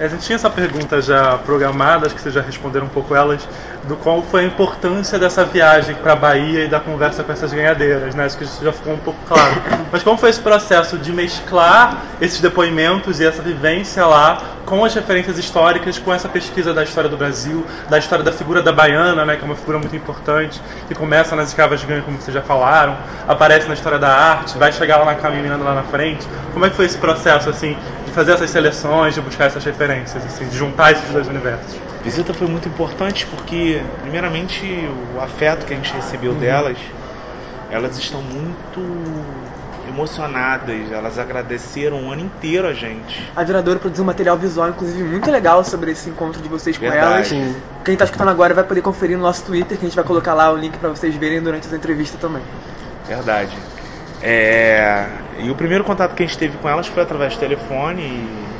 [0.00, 3.46] A gente tinha essa pergunta já programada, acho que vocês já responderam um pouco elas,
[3.84, 7.52] do qual foi a importância dessa viagem para a Bahia e da conversa com essas
[7.52, 8.24] ganhadeiras, né?
[8.24, 9.60] Acho que isso já ficou um pouco claro.
[9.92, 14.94] Mas como foi esse processo de mesclar esses depoimentos e essa vivência lá com as
[14.94, 19.26] referências históricas, com essa pesquisa da história do Brasil, da história da figura da baiana,
[19.26, 19.36] né?
[19.36, 22.40] Que é uma figura muito importante, que começa nas escravas de ganho, como vocês já
[22.40, 22.96] falaram,
[23.28, 26.26] aparece na história da arte, vai chegar lá na caminhando lá na frente.
[26.54, 27.76] Como é que foi esse processo, assim,
[28.10, 31.76] de fazer essas seleções, de buscar essas referências, assim, de juntar esses dois universos?
[31.98, 34.66] A visita foi muito importante porque, primeiramente,
[35.16, 36.38] o afeto que a gente recebeu uhum.
[36.38, 36.76] delas,
[37.70, 38.80] elas estão muito
[39.88, 43.30] emocionadas, elas agradeceram o ano inteiro a gente.
[43.34, 46.88] A Viradora produziu um material visual, inclusive, muito legal sobre esse encontro de vocês com
[46.88, 47.04] Verdade.
[47.04, 47.28] elas.
[47.28, 47.56] Sim.
[47.84, 50.34] Quem está escutando agora vai poder conferir no nosso Twitter, que a gente vai colocar
[50.34, 52.42] lá o link para vocês verem durante essa entrevista também.
[53.06, 53.56] Verdade.
[54.22, 55.06] É...
[55.42, 58.50] E o primeiro contato que a gente teve com elas foi através do telefone e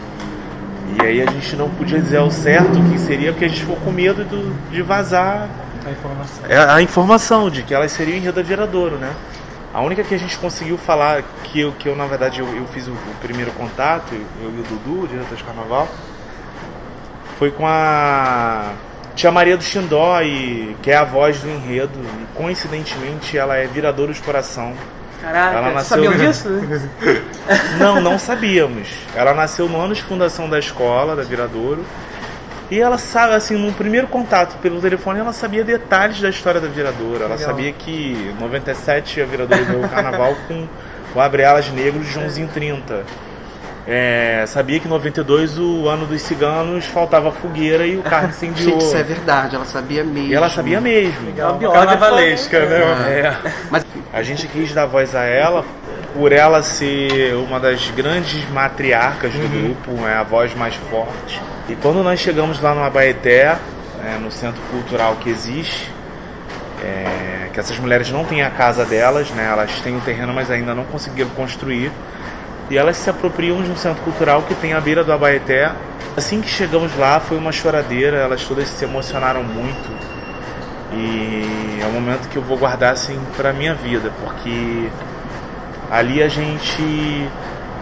[0.99, 3.61] e aí a gente não podia dizer ao certo o que seria, porque a gente
[3.61, 5.49] ficou com medo do, de vazar
[5.87, 6.45] a informação.
[6.49, 9.15] É, a informação de que elas seriam em Rio da Viradouro, né?
[9.73, 12.67] A única que a gente conseguiu falar, que eu, que eu na verdade eu, eu
[12.67, 15.89] fiz o, o, primeiro contato, eu e o Dudu, diretor de carnaval,
[17.39, 18.73] foi com a
[19.15, 23.67] Tia Maria do Xindó, e, que é a voz do enredo, e coincidentemente ela é
[23.67, 24.75] Viradouro de Coração.
[25.21, 25.97] Caraca, ela nasceu...
[25.97, 26.49] sabiam disso?
[27.79, 28.89] não, não sabíamos.
[29.15, 31.85] Ela nasceu no ano de fundação da escola, da Viradouro.
[32.71, 36.69] E ela sabe, assim, no primeiro contato pelo telefone, ela sabia detalhes da história da
[36.69, 37.17] Viradouro.
[37.17, 37.51] Ela Legal.
[37.51, 40.69] sabia que em 97 a Viradouro deu o carnaval com
[41.15, 43.05] o Abre Alas Negro de Joãozinho 30.
[43.89, 48.73] É, sabia que em 92, o ano dos ciganos, faltava fogueira e o carro incendiou.
[48.73, 50.29] Gente, isso é verdade, ela sabia mesmo.
[50.29, 51.27] E ela sabia mesmo.
[51.27, 52.79] Legal, uma carnavalesca, né?
[53.11, 53.37] É.
[53.69, 55.65] Mas a gente quis dar voz a ela
[56.15, 59.75] por ela ser uma das grandes matriarcas do uhum.
[59.75, 61.41] grupo, é a voz mais forte.
[61.69, 63.57] E quando nós chegamos lá no Abaeté,
[64.05, 65.91] é, no centro cultural que existe,
[66.83, 69.49] é, que essas mulheres não têm a casa delas, né?
[69.51, 71.93] Elas têm o terreno, mas ainda não conseguiram construir.
[72.69, 75.71] E elas se apropriam de um centro cultural que tem à beira do Abaeté.
[76.17, 80.10] Assim que chegamos lá, foi uma choradeira, elas todas se emocionaram muito.
[80.93, 84.89] E é um momento que eu vou guardar assim para minha vida, porque
[85.91, 87.29] ali a gente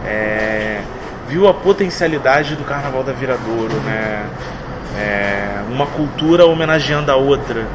[0.05, 0.81] é,
[1.29, 4.27] viu a potencialidade do Carnaval da Viradouro, né?
[4.99, 7.66] É, uma cultura homenageando a outra.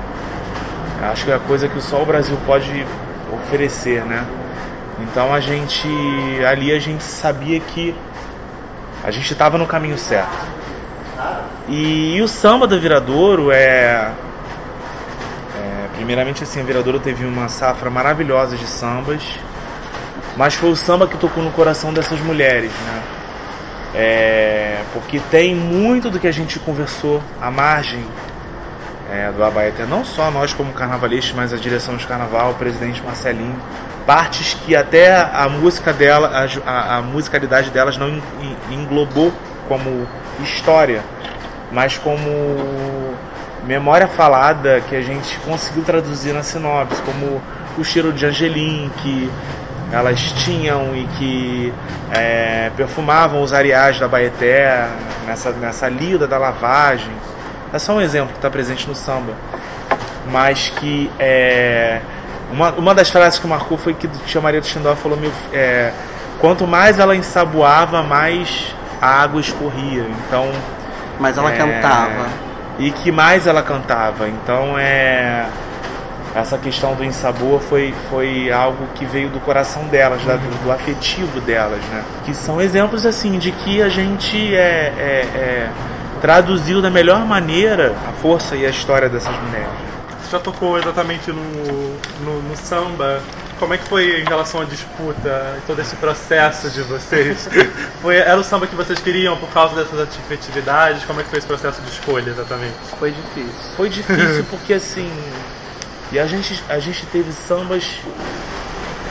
[1.12, 2.86] Acho que é a coisa que só o Brasil pode
[3.32, 4.26] oferecer, né?
[5.00, 5.88] Então a gente
[6.48, 7.96] ali a gente sabia que
[9.04, 10.54] a gente estava no caminho certo.
[11.68, 14.12] E, e, o samba do Viradouro é
[16.04, 19.24] primeiramente assim, a Viradouro teve uma safra maravilhosa de sambas,
[20.36, 23.04] mas foi o samba que tocou no coração dessas mulheres, né?
[23.96, 28.04] É, porque tem muito do que a gente conversou à margem
[29.10, 33.02] é, do Abaeté, não só nós como carnavalistas, mas a direção de carnaval, o presidente
[33.02, 33.56] Marcelinho,
[34.06, 38.22] partes que até a música dela, a, a musicalidade delas não
[38.70, 39.32] englobou
[39.70, 40.06] como
[40.42, 41.02] história,
[41.72, 42.28] mas como
[43.66, 47.42] memória falada que a gente conseguiu traduzir na sinopse, como
[47.78, 49.30] o cheiro de Angelim que
[49.92, 51.74] elas tinham e que
[52.12, 54.88] é, perfumavam os areais da Baeté
[55.26, 57.12] nessa, nessa lida da lavagem.
[57.72, 59.34] É só um exemplo que está presente no samba,
[60.32, 62.02] mas que é,
[62.52, 65.92] uma, uma das frases que marcou foi que tia Maria do Xindó falou: meu, é,
[66.40, 70.06] quanto mais ela ensaboava, mais a água escorria.
[70.28, 70.52] Então.
[71.20, 72.28] Mas ela é, cantava.
[72.86, 74.28] E que mais ela cantava.
[74.28, 75.48] Então é.
[76.36, 80.28] Essa questão do ensabor foi, foi algo que veio do coração delas, uhum.
[80.28, 82.04] da, do, afetivo delas, né?
[82.26, 85.70] Que são exemplos assim de que a gente é, é, é
[86.22, 89.94] traduziu da melhor maneira a força e a história dessas mulheres
[90.34, 91.44] já tocou exatamente no,
[92.26, 93.22] no, no, samba.
[93.60, 97.48] Como é que foi em relação à disputa e todo esse processo de vocês?
[98.02, 101.06] Foi, era o samba que vocês queriam por causa dessas atividades?
[101.06, 102.74] Como é que foi esse processo de escolha exatamente?
[103.00, 103.72] Foi difícil.
[103.78, 105.10] Foi difícil porque assim.
[106.12, 107.86] E a gente, a gente teve sambas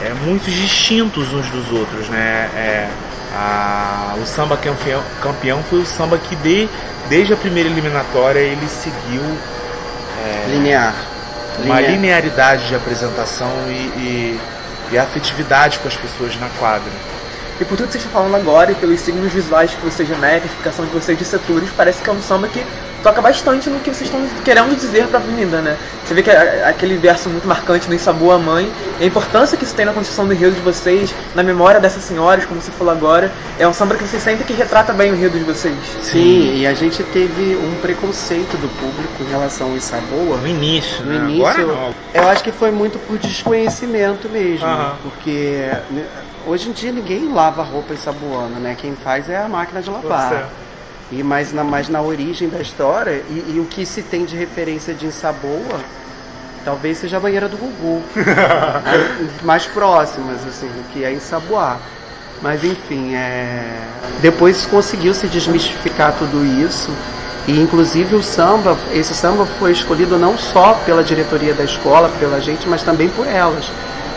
[0.04, 2.50] é, muito distintos uns dos outros, né?
[2.54, 2.90] É,
[3.34, 6.68] a, o samba campeão, campeão foi o samba que de,
[7.08, 11.11] desde a primeira eliminatória ele seguiu é, linear
[11.66, 14.40] uma Linha- linearidade de apresentação e, e,
[14.92, 16.90] e afetividade com as pessoas na quadra.
[17.60, 20.42] E por tudo que vocês estão falando agora e pelos signos visuais que vocês remetem,
[20.42, 22.64] a explicação de vocês de setores, parece que é um samba que
[23.02, 25.76] toca bastante no que vocês estão querendo dizer para a avenida, né?
[26.04, 29.64] Você vê que é aquele verso muito marcante no Ensabu a Mãe, a importância que
[29.64, 32.92] isso tem na construção do enredo de vocês, na memória dessas senhoras, como você falou
[32.92, 35.74] agora, é um samba que vocês sentem que retrata bem o enredo de vocês.
[36.02, 40.36] Sim, e a gente teve um preconceito do público em relação ao Isaboa.
[40.38, 41.16] No início, No né?
[41.30, 41.94] início, Agora não.
[42.14, 44.66] eu acho que foi muito por desconhecimento mesmo,
[45.02, 46.04] porque né,
[46.46, 48.76] hoje em dia ninguém lava roupa ensaboando, né?
[48.78, 50.28] Quem faz é a máquina de lavar.
[50.30, 50.61] Você.
[51.12, 54.34] E mais na, mais na origem da história, e, e o que se tem de
[54.34, 55.78] referência de ensaboa,
[56.64, 58.02] talvez seja a banheira do Gugu.
[59.44, 61.78] Mais próximas, assim, do que é ensaboar.
[62.40, 63.78] Mas enfim, é...
[64.20, 66.90] depois conseguiu se desmistificar tudo isso.
[67.46, 72.40] E inclusive o samba, esse samba foi escolhido não só pela diretoria da escola, pela
[72.40, 73.70] gente, mas também por elas.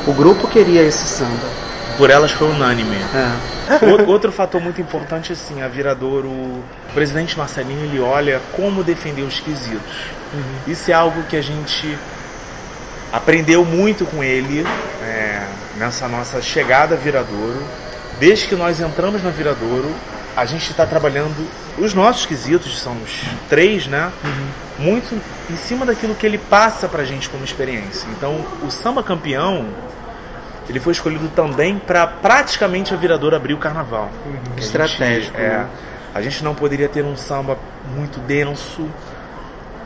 [0.08, 1.65] O grupo queria esse samba.
[1.98, 2.96] Por elas foi unânime.
[2.96, 3.86] É.
[3.90, 9.22] Outro- Outro fator muito importante, assim, a Viradouro, o presidente Marcelinho, ele olha como defender
[9.24, 9.96] os quesitos.
[10.68, 11.98] Isso é algo que a gente
[13.12, 14.66] aprendeu muito com ele
[15.02, 15.44] é,
[15.78, 17.64] nessa nossa chegada a Viradouro.
[18.20, 19.90] Desde que nós entramos na Viradouro,
[20.36, 21.36] a gente está trabalhando
[21.78, 24.12] os nossos quesitos, são os três, né?
[24.78, 25.16] Muito
[25.50, 28.08] em cima daquilo que ele passa pra gente como experiência.
[28.18, 29.66] Então, o samba campeão,
[30.68, 34.10] ele foi escolhido também para praticamente a Viradouro abrir o carnaval.
[34.56, 35.68] Gente- Estratégico, é, né?
[36.14, 37.58] a gente não poderia ter um samba
[37.96, 38.88] muito denso,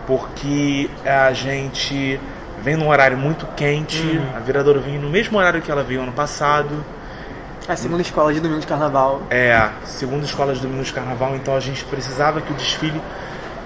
[0.07, 2.19] porque a gente
[2.61, 4.19] vem num horário muito quente.
[4.35, 6.83] A Viradouro vinha no mesmo horário que ela veio ano passado.
[7.67, 9.21] A segunda escola de domingo de carnaval.
[9.29, 12.99] É, segundo escolas de domingo de carnaval, então a gente precisava que o desfile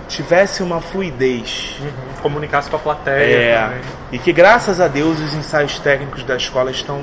[0.07, 1.77] tivesse uma fluidez.
[2.21, 3.81] Comunicasse com a plateia É, também.
[4.11, 7.01] e que graças a Deus os ensaios técnicos da escola estão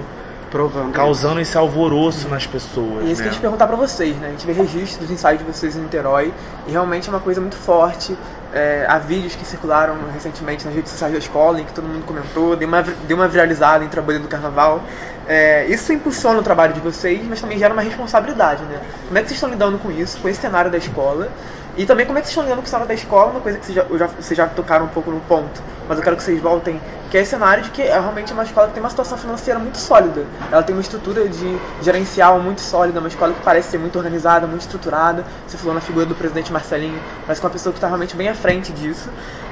[0.50, 0.92] Provando.
[0.92, 3.04] causando esse alvoroço nas pessoas.
[3.04, 3.28] E é isso que né?
[3.28, 4.28] a gente perguntar pra vocês, né?
[4.28, 6.32] A gente vê registros dos ensaios de vocês em Niterói
[6.66, 8.16] e realmente é uma coisa muito forte.
[8.52, 12.04] É, há vídeos que circularam recentemente nas redes sociais da escola em que todo mundo
[12.04, 14.82] comentou, deu uma, deu uma viralizada a bandeira do carnaval.
[15.28, 18.80] É, isso impulsiona o trabalho de vocês, mas também gera uma responsabilidade, né?
[19.06, 21.28] Como é que vocês estão lidando com isso, com esse cenário da escola?
[21.76, 23.58] E também como é que vocês estão lidando com o cenário da escola, uma coisa
[23.58, 26.22] que vocês já, já- vocês já tocaram um pouco no ponto, mas eu quero que
[26.22, 26.80] vocês voltem,
[27.10, 29.58] que é esse cenário de que é realmente uma escola que tem uma situação financeira
[29.58, 30.24] muito sólida.
[30.50, 34.46] Ela tem uma estrutura de gerencial muito sólida, uma escola que parece ser muito organizada,
[34.46, 35.24] muito estruturada.
[35.46, 38.28] Você falou na figura do presidente Marcelinho, que é uma pessoa que está realmente bem
[38.28, 39.08] à frente disso.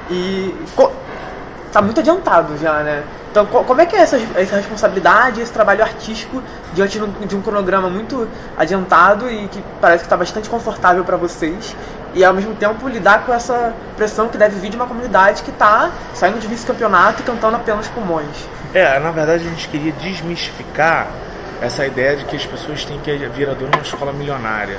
[0.09, 0.91] E co-
[1.71, 3.03] tá muito adiantado já, né?
[3.31, 6.41] Então, co- como é que é essa, essa responsabilidade, esse trabalho artístico
[6.73, 11.75] diante de um- cronograma muito adiantado e que parece que está bastante confortável para vocês
[12.15, 15.51] e ao mesmo tempo lidar com essa pressão que deve vir de uma comunidade que
[15.51, 18.47] está saindo de vice-campeonato e cantando apenas pulmões.
[18.73, 21.07] É, na verdade a gente queria desmistificar
[21.61, 24.77] essa ideia de que as pessoas têm que vir a uma escola milionária.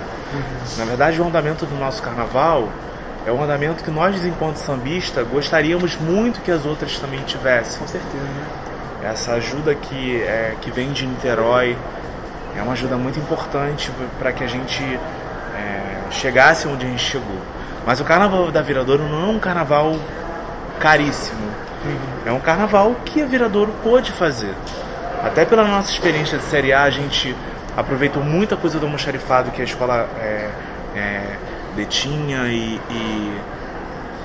[0.78, 2.68] Na verdade, o andamento do nosso carnaval
[3.26, 7.78] é um andamento que nós, enquanto sambista, gostaríamos muito que as outras também tivessem.
[7.78, 8.46] Com certeza, né?
[9.02, 11.76] Essa ajuda que, é, que vem de Niterói
[12.56, 17.38] é uma ajuda muito importante para que a gente é, chegasse onde a gente chegou.
[17.87, 19.96] Mas o carnaval da Viradouro não é um carnaval
[20.78, 21.50] caríssimo.
[22.26, 24.54] É um carnaval que a Viradouro pôde fazer.
[25.22, 27.35] Até pela nossa experiência de Série A, a gente
[27.76, 30.50] aproveitou muita coisa do almoxarifado que a escola é,
[30.94, 31.37] é,
[32.48, 33.40] e, e,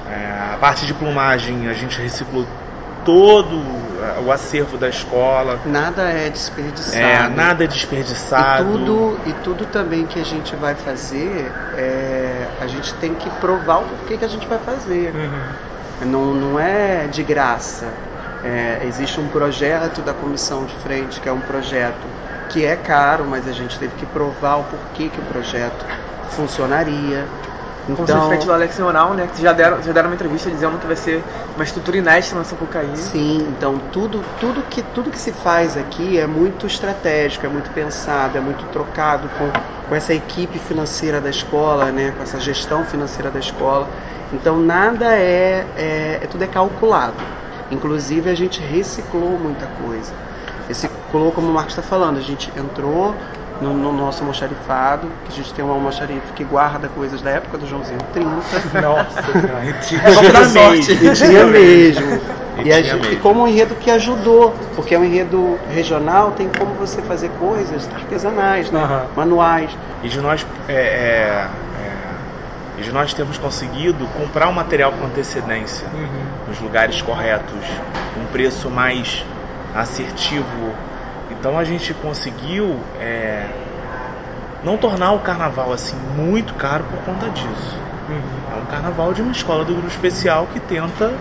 [0.09, 2.45] é, a parte de plumagem a gente reciclou
[3.03, 3.61] todo
[4.01, 5.59] é, o acervo da escola.
[5.65, 6.97] Nada é desperdiçado.
[6.97, 8.63] É, nada é E desperdiçado.
[8.63, 13.77] tudo, e tudo também que a gente vai fazer, é, a gente tem que provar
[13.79, 15.13] o porquê que a gente vai fazer.
[16.01, 17.87] Não, não é de graça.
[18.43, 22.05] É, existe um projeto da comissão de frente, que é um projeto
[22.49, 25.85] que é caro, mas a gente teve que provar o porquê que o projeto
[26.29, 27.25] funcionaria.
[27.87, 29.29] Então, vocês feitos do Alex Neural, né?
[29.33, 31.23] Que já deram, já deram uma entrevista dizendo que vai ser
[31.55, 32.89] uma estrutura inédita na Sapucaí.
[32.95, 37.69] Sim, então tudo, tudo, que, tudo que se faz aqui é muito estratégico, é muito
[37.71, 39.51] pensado, é muito trocado com,
[39.87, 43.87] com essa equipe financeira da escola, né, com essa gestão financeira da escola.
[44.33, 47.13] Então nada é, é, é tudo é calculado.
[47.69, 50.11] Inclusive a gente reciclou muita coisa.
[50.67, 53.13] Reciclou, como o Marcos está falando, a gente entrou
[53.61, 57.57] no, no nosso almoxarifado, que a gente tem um almoxarife que guarda coisas da época
[57.57, 58.29] do Joãozinho 30.
[58.81, 60.13] Nossa senhora.
[60.13, 60.91] Vamos dar sorte.
[60.91, 62.21] E tinha mesmo.
[62.57, 63.13] E E, tinha gente- mesmo.
[63.13, 67.29] e como um enredo que ajudou, porque é um enredo regional, tem como você fazer
[67.39, 68.81] coisas artesanais, né?
[68.81, 69.05] Aham.
[69.15, 69.71] manuais.
[70.03, 71.47] E de nós é, é, é,
[72.79, 76.07] e de nós termos conseguido comprar o material com antecedência Uhum.
[76.49, 77.63] nos lugares corretos,
[78.21, 79.25] um preço mais
[79.73, 80.73] assertivo.
[81.45, 83.45] Então a gente conseguiu é,
[84.63, 87.77] não tornar o carnaval assim muito caro por conta disso.
[88.09, 88.57] Uhum.
[88.57, 91.13] É um carnaval de uma escola do grupo especial que tenta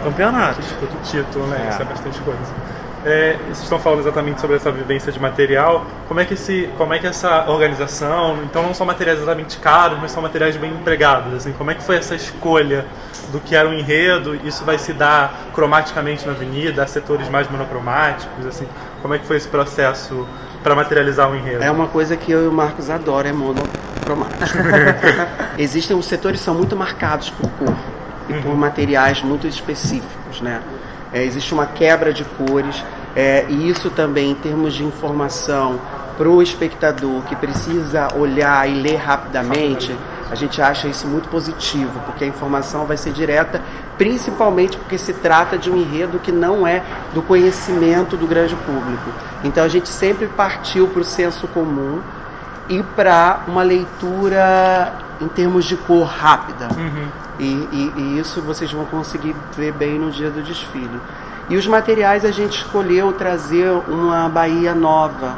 [0.00, 0.60] um campeonato.
[0.60, 1.64] Disputa o título, né?
[1.64, 1.70] É.
[1.70, 2.40] Isso é bastante coisa.
[3.04, 5.86] É, vocês estão falando exatamente sobre essa vivência de material.
[6.08, 9.96] Como é que esse, como é que essa organização, então não são materiais exatamente caros,
[10.00, 11.32] mas são materiais bem empregados.
[11.34, 12.84] Assim, como é que foi essa escolha
[13.30, 14.34] do que era o enredo?
[14.44, 18.66] Isso vai se dar cromaticamente na avenida, há setores mais monocromáticos, assim.
[19.06, 20.26] Como é que foi esse processo
[20.64, 21.62] para materializar o enredo?
[21.62, 24.58] É uma coisa que eu e o Marcos adoram, é monocromático.
[25.56, 27.76] Existem os setores que são muito marcados por cor
[28.28, 30.60] e por materiais muito específicos, né?
[31.12, 32.84] É, existe uma quebra de cores
[33.14, 35.78] é, e isso também em termos de informação
[36.18, 39.96] para o espectador que precisa olhar e ler rapidamente,
[40.30, 43.60] a gente acha isso muito positivo, porque a informação vai ser direta,
[43.96, 46.82] principalmente porque se trata de um enredo que não é
[47.14, 49.10] do conhecimento do grande público.
[49.44, 52.00] Então a gente sempre partiu para o senso comum
[52.68, 56.68] e para uma leitura em termos de cor rápida.
[57.38, 61.00] E, e- e isso vocês vão conseguir ver bem no dia do desfile.
[61.48, 65.34] E os materiais a gente escolheu trazer uma Bahia nova.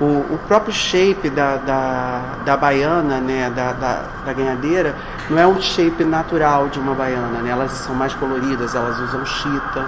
[0.00, 4.94] O, o próprio shape da, da, da baiana, né, da, da, da ganhadeira,
[5.30, 7.40] não é um shape natural de uma baiana.
[7.40, 7.50] Né?
[7.50, 9.86] Elas são mais coloridas, elas usam chita.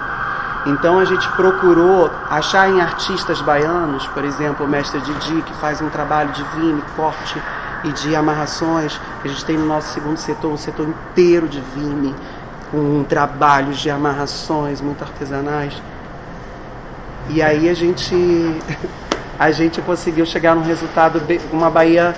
[0.65, 5.81] Então a gente procurou achar em artistas baianos, por exemplo, o mestre Didi, que faz
[5.81, 7.41] um trabalho de vime, corte
[7.83, 8.99] e de amarrações.
[9.23, 12.13] A gente tem no nosso segundo setor um setor inteiro de vime,
[12.71, 15.81] com trabalhos de amarrações muito artesanais.
[17.29, 18.15] E aí a gente
[19.39, 21.21] a gente conseguiu chegar num resultado
[21.51, 22.15] uma Bahia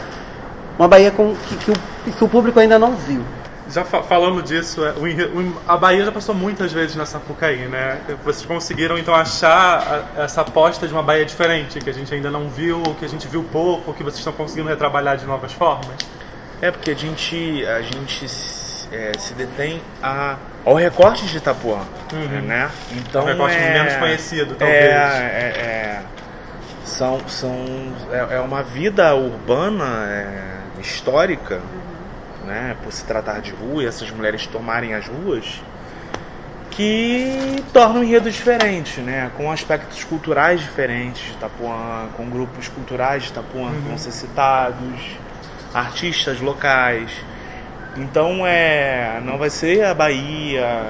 [0.78, 3.22] uma Bahia com, que, que o, que o público ainda não viu.
[3.70, 7.06] Já fa- falando disso, é, o enre- o- a Bahia já passou muitas vezes na
[7.06, 7.98] Sapucaí, né?
[8.24, 12.32] Vocês conseguiram então achar a- essa aposta de uma Bahia diferente, que a gente ainda
[12.32, 15.26] não viu, ou que a gente viu pouco, ou que vocês estão conseguindo retrabalhar de
[15.26, 15.88] novas formas?
[16.62, 18.26] É porque a gente, a gente
[18.92, 21.80] é, se detém a, ao recorte de Itapuã,
[22.42, 22.70] né?
[22.94, 24.80] Então Um recorte é, menos conhecido, talvez.
[24.84, 26.02] É, é, é,
[26.90, 27.56] são, são,
[28.12, 31.62] é, é uma vida urbana é, histórica,
[32.46, 32.76] né?
[32.84, 35.62] Por se tratar de rua e essas mulheres tomarem as ruas,
[36.72, 39.32] que torna um enredo diferente, né?
[39.38, 45.18] Com aspectos culturais diferentes de Itapuã, com grupos culturais de Itapuã que vão ser citados,
[45.74, 47.12] artistas locais.
[47.96, 50.86] Então é, não vai ser a Bahia,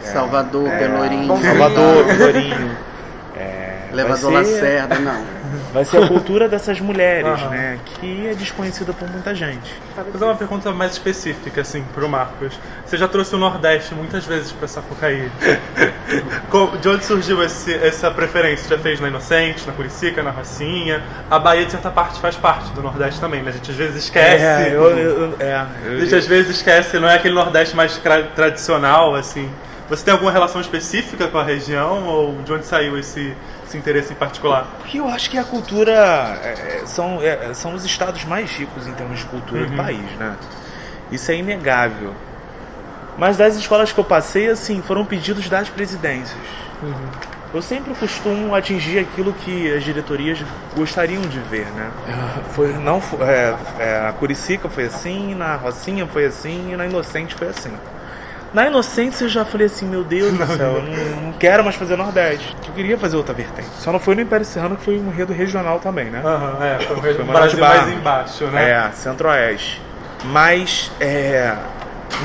[0.00, 2.76] Salvador, Pelourinho, Salvador, Pelourinho.
[3.36, 5.44] É, Elevador vai ser- Lacerda, não.
[5.72, 7.48] Vai ser a cultura dessas mulheres, Aham.
[7.50, 7.78] né?
[8.00, 9.72] Que é desconhecida por muita gente.
[9.96, 12.58] Vou fazer uma pergunta mais específica, assim, pro Marcos.
[12.86, 15.30] Você já trouxe o Nordeste muitas vezes pra Sapucaí.
[16.80, 18.68] De onde surgiu esse- essa preferência?
[18.68, 21.02] Você já fez na Inocente, na Curicica, na Rocinha?
[21.30, 23.50] A Bahia, de certa parte, faz parte do Nordeste também, né?
[23.50, 24.44] A gente às vezes esquece.
[24.44, 27.96] É, eu, eu- é, eu- A gente às vezes esquece, não é aquele Nordeste mais
[27.98, 29.50] tra- tradicional, assim.
[29.88, 33.34] Você tem alguma relação específica com a região ou de onde saiu esse,
[33.74, 34.66] esse interesse em particular?
[34.78, 35.92] Porque eu acho que a cultura
[36.42, 40.10] é, é, são, é, são os estados mais ricos em termos de cultura do país,
[40.18, 40.36] né?
[41.10, 42.14] Isso é inegável.
[43.18, 46.38] Mas das escolas que eu passei, assim, foram pedidos das presidências.
[47.52, 50.42] Eu sempre costumo atingir aquilo que as diretorias
[50.76, 51.90] gostariam de ver, né?
[52.50, 57.34] Foi, não, é, é, a Curicica foi assim, na Rocinha foi assim e na Inocente
[57.34, 57.72] foi assim.
[58.54, 61.74] Na Inocência eu já falei assim, meu Deus do céu, eu não, não quero mais
[61.74, 62.56] fazer Nordeste.
[62.68, 63.66] Eu queria fazer outra vertente.
[63.80, 66.22] Só não foi no Império Serrano, que foi um enredo regional também, né?
[66.24, 68.70] Aham, é, foi um Foi Brasil mais embaixo, né?
[68.70, 69.82] É, Centro-Oeste.
[70.26, 71.52] Mas, é...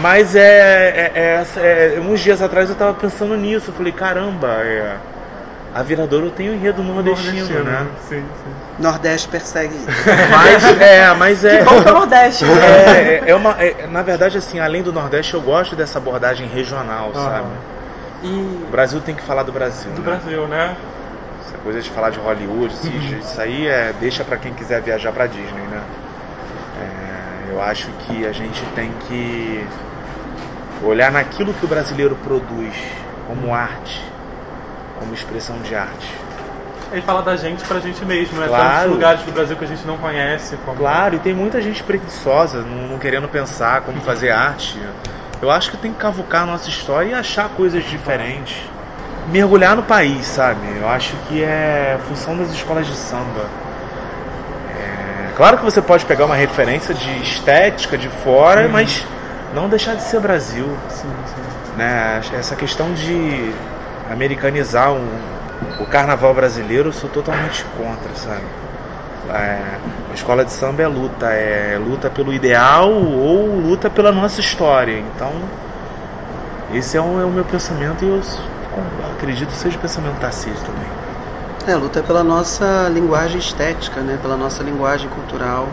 [0.02, 3.72] Mas é, é, é- é- Uns dias atrás eu tava pensando nisso.
[3.72, 4.98] Eu falei, caramba, é...
[5.74, 7.86] A Viradouro tem um enredo nordestino, né?
[8.08, 8.52] Sim, sim.
[8.80, 9.88] Nordeste persegue isso.
[10.32, 11.64] Mas é, mas é...
[11.64, 12.46] Bom que é o Nordeste.
[12.46, 16.48] É, é- é uma, é- na verdade, assim, além do Nordeste, eu gosto dessa abordagem
[16.48, 17.46] regional, sabe?
[18.24, 19.92] E O Brasil tem que falar do Brasil.
[19.92, 20.06] Do né?
[20.18, 20.76] Brasil, né?
[21.48, 25.12] Essa coisa de falar de Hollywood, isso, isso aí é, deixa pra quem quiser viajar
[25.12, 25.82] pra Disney, né?
[26.82, 29.64] É, eu acho que a gente tem que
[30.84, 32.74] olhar naquilo que o brasileiro produz
[33.28, 34.02] como arte,
[35.00, 36.14] como expressão de arte.
[36.92, 38.48] E falar da gente pra gente mesmo, né?
[38.48, 38.74] Claro.
[38.74, 40.58] Tantos lugares do Brasil que a gente não conhece.
[40.66, 40.78] Como...
[40.78, 44.80] Claro, e tem muita gente preguiçosa, não, não querendo pensar como fazer arte.
[45.40, 48.58] Eu acho que tem que cavucar a nossa história e achar coisas diferentes.
[49.28, 50.62] Mergulhar no país, sabe?
[50.82, 53.46] Eu acho que é função das escolas de samba.
[54.76, 58.70] É, Claro que você pode pegar uma referência de estética de fora, uhum.
[58.70, 59.06] mas
[59.54, 60.66] não deixar de ser Brasil.
[60.90, 61.78] Sim, sim.
[61.78, 62.20] Né?
[62.34, 63.54] Essa questão de
[64.10, 65.08] americanizar um,
[65.80, 68.44] o carnaval brasileiro, eu sou totalmente contra, sabe?
[69.30, 69.62] É,
[70.10, 74.98] a escola de samba é luta, é luta pelo ideal ou luta pela nossa história.
[74.98, 75.32] Então,
[76.74, 78.22] esse é o, é o meu pensamento e eu
[79.16, 80.90] acredito que seja o pensamento Tarcísio também.
[81.68, 84.18] É, luta pela nossa linguagem estética, né?
[84.22, 85.68] pela nossa linguagem cultural.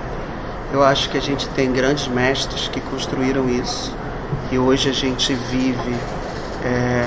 [0.73, 3.95] Eu acho que a gente tem grandes mestres que construíram isso
[4.51, 5.95] e hoje a gente vive
[6.65, 7.05] é,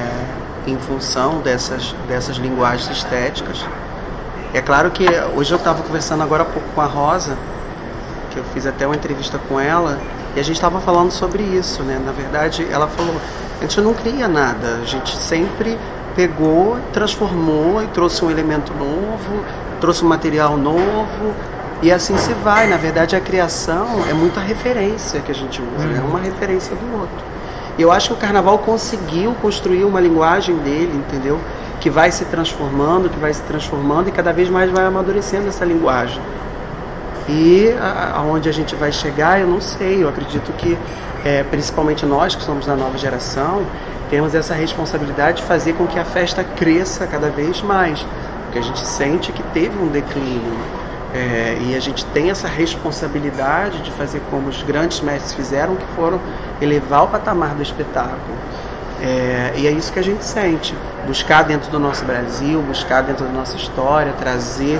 [0.68, 3.66] em função dessas, dessas linguagens estéticas.
[4.54, 5.06] É claro que
[5.36, 7.38] hoje eu estava conversando agora há pouco com a Rosa,
[8.32, 10.00] que eu fiz até uma entrevista com ela,
[10.36, 12.02] e a gente estava falando sobre isso, né?
[12.04, 13.16] Na verdade, ela falou,
[13.60, 15.78] a gente não cria nada, a gente sempre
[16.16, 19.44] pegou, transformou e trouxe um elemento novo,
[19.80, 21.34] trouxe um material novo
[21.82, 22.68] e assim se vai.
[22.68, 27.00] Na verdade, a criação é muita referência que a gente usa, é uma referência do
[27.00, 27.39] outro.
[27.80, 31.40] Eu acho que o carnaval conseguiu construir uma linguagem dele, entendeu?
[31.80, 35.64] Que vai se transformando, que vai se transformando e cada vez mais vai amadurecendo essa
[35.64, 36.22] linguagem.
[37.30, 37.74] E
[38.14, 40.04] aonde a gente vai chegar, eu não sei.
[40.04, 40.78] Eu acredito que,
[41.24, 43.66] é, principalmente nós que somos da nova geração,
[44.10, 48.06] temos essa responsabilidade de fazer com que a festa cresça cada vez mais,
[48.44, 50.79] porque a gente sente que teve um declínio
[51.14, 55.86] é, e a gente tem essa responsabilidade de fazer como os grandes mestres fizeram, que
[55.96, 56.20] foram
[56.62, 58.38] elevar o patamar do espetáculo.
[59.02, 60.76] É, e é isso que a gente sente,
[61.08, 64.80] buscar dentro do nosso Brasil, buscar dentro da nossa história, trazer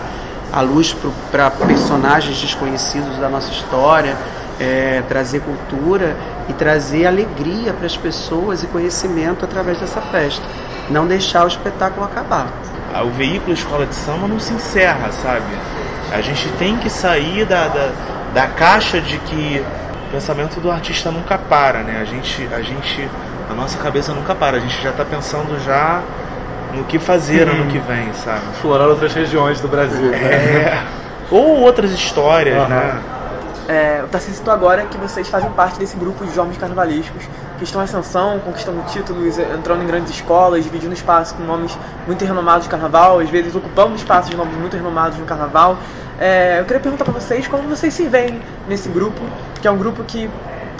[0.52, 0.96] a luz
[1.32, 4.16] para personagens desconhecidos da nossa história,
[4.60, 6.16] é, trazer cultura
[6.50, 10.44] e trazer alegria para as pessoas e conhecimento através dessa festa.
[10.90, 12.48] Não deixar o espetáculo acabar.
[12.94, 15.46] Ah, o veículo Escola de Samba não se encerra, sabe?
[16.12, 17.92] A gente tem que sair da, da,
[18.34, 19.64] da caixa de que
[20.08, 22.00] o pensamento do artista nunca para, né?
[22.02, 23.10] A gente, a gente,
[23.50, 24.58] a nossa cabeça nunca para.
[24.58, 26.02] A gente já está pensando já
[26.74, 27.52] no que fazer hum.
[27.52, 28.42] ano que vem, sabe?
[28.54, 30.12] Explorar outras regiões do Brasil.
[30.12, 30.18] Né?
[30.18, 30.84] É.
[31.32, 32.70] Ou outras histórias, uhum.
[32.70, 33.02] né?
[33.68, 37.24] É, o Tarcísio citou agora que vocês fazem parte desse grupo de jovens carnavalescos
[37.60, 42.26] que estão em ascensão, conquistando títulos, entrando em grandes escolas, dividindo espaço com nomes muito
[42.26, 45.78] renomados de carnaval, às vezes ocupando espaços de nomes muito renomados no carnaval.
[46.20, 49.22] É, eu queria perguntar para vocês como vocês se veem nesse grupo,
[49.62, 50.30] que é um grupo que,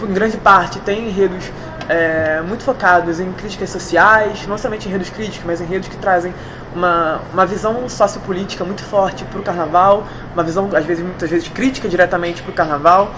[0.04, 1.50] em grande parte, tem enredos
[1.88, 6.34] é, muito focados em críticas sociais, não somente enredos críticos, mas enredos que trazem
[6.76, 11.48] uma, uma visão sociopolítica muito forte para o carnaval, uma visão, às vezes, muitas vezes
[11.48, 13.14] crítica diretamente para o carnaval.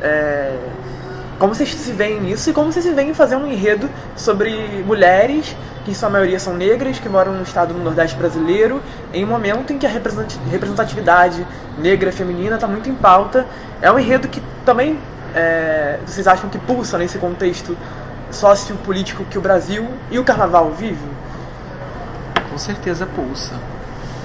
[0.00, 0.56] É,
[1.38, 4.50] como vocês se veem nisso e como vocês se veem fazendo um enredo sobre
[4.86, 5.54] mulheres,
[5.88, 9.28] que em sua maioria são negras, que moram no estado do Nordeste brasileiro, em um
[9.28, 11.46] momento em que a representatividade
[11.78, 13.46] negra feminina está muito em pauta.
[13.80, 14.98] É um enredo que também
[15.34, 17.74] é, vocês acham que pulsa nesse contexto
[18.30, 21.08] sociopolítico que o Brasil e o carnaval vivem?
[22.50, 23.54] com certeza pulsa.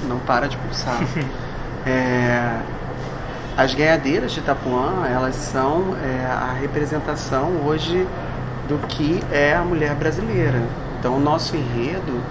[0.08, 1.00] Não para de pulsar.
[1.86, 2.58] é,
[3.56, 8.08] as ganhadeiras de Itapuã, elas são é, a representação hoje
[8.68, 10.62] do que é a mulher brasileira.
[11.04, 12.24] Então, o nosso enredo,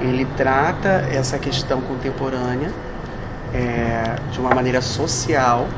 [0.00, 2.72] ele trata essa questão contemporânea
[3.54, 5.68] é, de uma maneira social,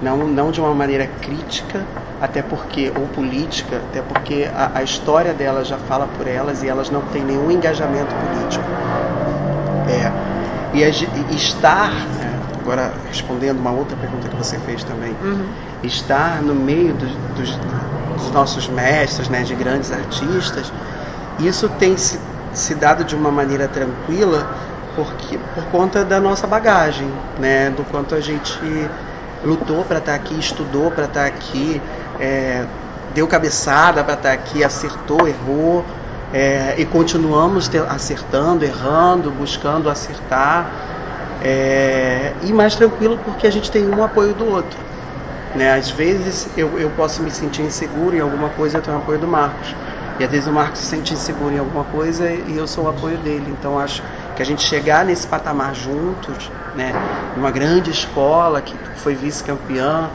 [0.00, 1.84] não, não de uma maneira crítica,
[2.20, 6.68] até porque, ou política, até porque a, a história delas já fala por elas e
[6.68, 8.64] elas não têm nenhum engajamento político.
[9.88, 10.12] É,
[10.72, 15.48] e, e estar, né, agora respondendo uma outra pergunta que você fez também, uhum.
[15.82, 17.58] estar no meio dos, dos,
[18.14, 20.72] dos, nossos mestres, né, de grandes artistas,
[21.38, 22.18] isso tem se,
[22.52, 24.48] se dado de uma maneira tranquila
[24.96, 27.08] porque, por conta da nossa bagagem,
[27.38, 28.58] né, do quanto a gente
[29.44, 31.80] lutou para estar tá aqui, estudou para estar tá aqui,
[32.18, 32.64] é,
[33.14, 35.84] deu cabeçada para estar tá aqui, acertou, errou,
[36.32, 40.70] é, e continuamos acertando, errando, buscando acertar.
[41.44, 44.78] É, e mais tranquilo porque a gente tem um apoio do outro.
[45.54, 45.74] Né?
[45.74, 49.28] Às vezes eu, eu posso me sentir inseguro em alguma coisa, eu tenho apoio do
[49.28, 49.74] Marcos.
[50.18, 52.88] E às vezes o Marcos se sente inseguro em alguma coisa e eu sou o
[52.88, 53.54] apoio dele.
[53.58, 54.02] Então acho
[54.34, 56.92] que a gente chegar nesse patamar juntos, né,
[57.36, 60.08] numa grande escola que foi vice-campeã,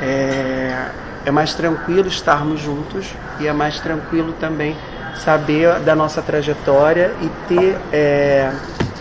[0.00, 0.86] é,
[1.24, 3.06] é mais tranquilo estarmos juntos
[3.38, 4.76] e é mais tranquilo também
[5.16, 8.50] saber da nossa trajetória e ter é,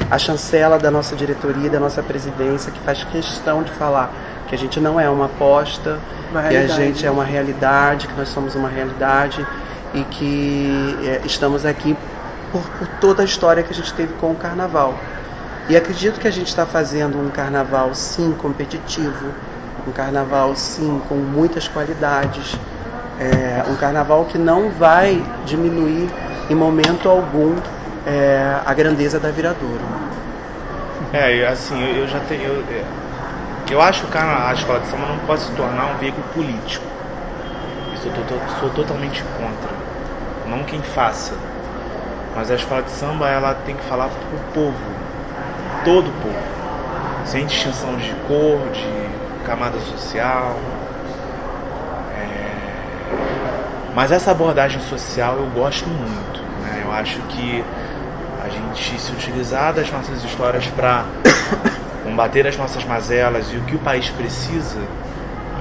[0.10, 4.12] a chancela da nossa diretoria, da nossa presidência, que faz questão de falar
[4.48, 6.00] que a gente não é uma aposta,
[6.50, 9.46] que a gente é uma realidade, que nós somos uma realidade
[9.94, 11.96] e que é, estamos aqui
[12.52, 14.96] por, por toda a história que a gente teve com o carnaval.
[15.70, 19.28] E acredito que a gente está fazendo um carnaval, sim, competitivo,
[19.88, 22.56] um carnaval sim com muitas qualidades,
[23.20, 26.10] é, um carnaval que não vai diminuir
[26.50, 27.56] em momento algum
[28.08, 29.82] é, a grandeza da viradouro.
[31.14, 32.44] É, assim, eu, eu já tenho.
[32.44, 32.84] Eu, é,
[33.70, 36.86] eu acho que a escola de samba não pode se tornar um veículo político.
[37.94, 39.68] Isso eu tô, tô, sou totalmente contra.
[40.50, 41.34] Não quem faça.
[42.36, 44.78] Mas a escola de samba ela tem que falar pro povo.
[45.86, 47.26] Todo o povo.
[47.26, 50.58] Sem distinção de cor, de camada social.
[52.16, 53.93] É...
[53.93, 56.41] Mas essa abordagem social eu gosto muito.
[56.64, 56.84] Né?
[56.86, 57.64] Eu acho que
[58.43, 61.06] a gente se utilizar das nossas histórias para
[62.04, 64.80] combater as nossas mazelas e o que o país precisa,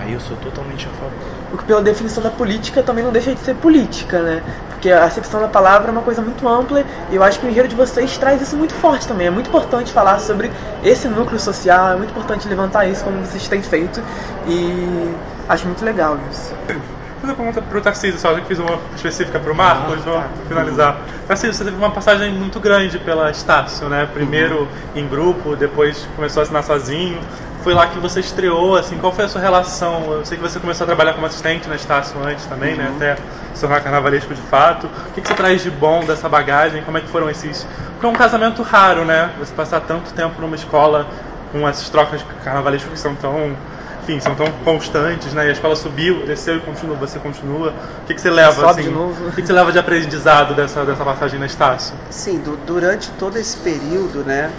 [0.01, 1.29] aí eu sou totalmente a favor.
[1.51, 4.43] Porque pela definição da política também não deixa de ser política, né?
[4.79, 7.51] Porque a acepção da palavra é uma coisa muito ampla e eu acho que o
[7.51, 9.27] enredo de vocês traz isso muito forte também.
[9.27, 10.53] É muito importante falar sobre
[10.85, 14.01] esse núcleo social, é muito importante levantar isso como vocês têm feito
[14.47, 15.13] e
[15.49, 16.55] acho muito legal isso
[17.21, 20.29] fazer uma pergunta pro Tarcísio, só que fiz uma específica pro Marcos, ah, tá.
[20.47, 20.97] finalizar.
[21.27, 24.09] Tarcísio, você teve uma passagem muito grande pela Estácio, né?
[24.13, 24.69] Primeiro uhum.
[24.95, 27.19] em grupo, depois começou a assinar sozinho.
[27.65, 30.13] Foi lá que você estreou, assim, qual foi a sua relação?
[30.13, 32.85] Eu sei que você começou a trabalhar como assistente na Estácio antes também, né?
[32.85, 32.99] uhum.
[32.99, 33.13] né?
[33.13, 33.23] Até
[33.59, 34.87] se tornar carnavalesco de fato.
[34.87, 36.83] O que, que você traz de bom dessa bagagem?
[36.83, 37.67] Como é que foram esses...
[37.93, 39.31] Porque é um casamento raro, né?
[39.41, 41.07] Você passar tanto tempo numa escola
[41.51, 43.57] com essas trocas carnavalescas que são tão
[44.03, 45.47] enfim, são tão constantes, né?
[45.47, 47.75] E a escola subiu, desceu e continua, você continua.
[48.03, 48.83] O que, que você leva, Sobe assim?
[48.85, 49.29] De novo.
[49.29, 51.95] O que, que você leva de aprendizado dessa, dessa passagem na Estácio?
[52.09, 54.51] Sim, do, durante todo esse período, né?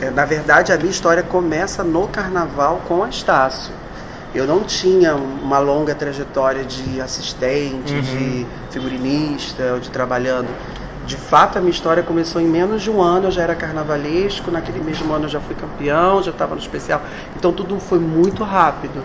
[0.00, 3.74] É, na verdade, a minha história começa no carnaval com a Estácio.
[4.34, 8.00] Eu não tinha uma longa trajetória de assistente, uhum.
[8.00, 10.48] de figurinista, ou de trabalhando
[11.08, 13.28] de fato, a minha história começou em menos de um ano.
[13.28, 17.00] Eu já era carnavalesco, naquele mesmo ano eu já fui campeão, já estava no especial.
[17.34, 19.02] Então tudo foi muito rápido.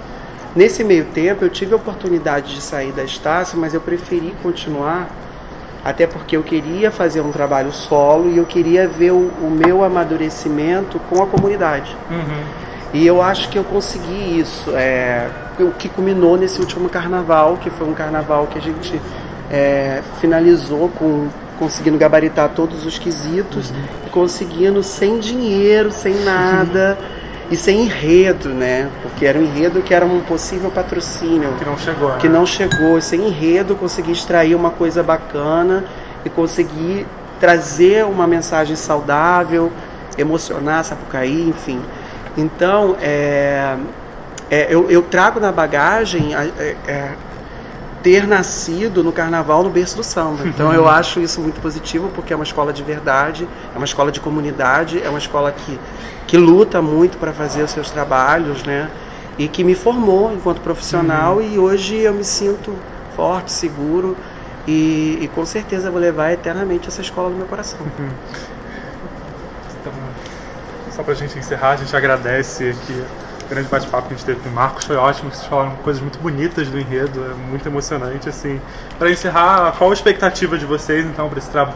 [0.53, 5.09] Nesse meio tempo, eu tive a oportunidade de sair da Estácio, mas eu preferi continuar,
[5.83, 9.81] até porque eu queria fazer um trabalho solo e eu queria ver o, o meu
[9.81, 11.95] amadurecimento com a comunidade.
[12.11, 12.62] Uhum.
[12.93, 15.27] E eu acho que eu consegui isso, é,
[15.59, 19.01] o que culminou nesse último carnaval, que foi um carnaval que a gente
[19.49, 21.27] é, finalizou com
[21.57, 24.09] conseguindo gabaritar todos os quesitos, uhum.
[24.11, 26.97] conseguindo sem dinheiro, sem nada.
[27.51, 28.89] E sem enredo, né?
[29.03, 31.53] Porque era um enredo que era um possível patrocínio.
[31.59, 32.09] Que não chegou.
[32.09, 32.17] Né?
[32.17, 33.01] Que não chegou.
[33.01, 35.83] Sem enredo, consegui extrair uma coisa bacana
[36.25, 37.05] e consegui
[37.39, 39.71] trazer uma mensagem saudável,
[40.17, 41.81] emocionar Sapucaí, enfim.
[42.35, 43.77] Então, é,
[44.49, 47.15] é, eu, eu, trago na bagagem é, é
[48.03, 50.45] ter nascido no carnaval no berço do samba.
[50.45, 54.11] Então eu acho isso muito positivo porque é uma escola de verdade, é uma escola
[54.11, 55.79] de comunidade, é uma escola que,
[56.27, 58.91] que luta muito para fazer os seus trabalhos, né?
[59.37, 61.53] E que me formou enquanto profissional uhum.
[61.53, 62.75] e hoje eu me sinto
[63.15, 64.17] forte, seguro
[64.67, 67.79] e, e, com certeza vou levar eternamente essa escola no meu coração.
[67.81, 68.09] Uhum.
[70.95, 73.03] Só para a gente encerrar, a gente agradece aqui
[73.49, 76.17] grande bate-papo que a gente teve com o Marcos foi ótimo, vocês falaram coisas muito
[76.19, 78.59] bonitas do enredo, é muito emocionante, assim.
[78.97, 81.29] Para encerrar, qual a expectativa de vocês, então,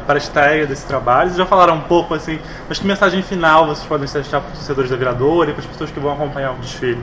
[0.06, 1.30] para a estreia desse trabalho?
[1.30, 4.58] Vocês já falaram um pouco, assim, mas que mensagem final vocês podem deixar para os
[4.58, 7.02] torcedores da Viradora e para as pessoas que vão acompanhar o desfile?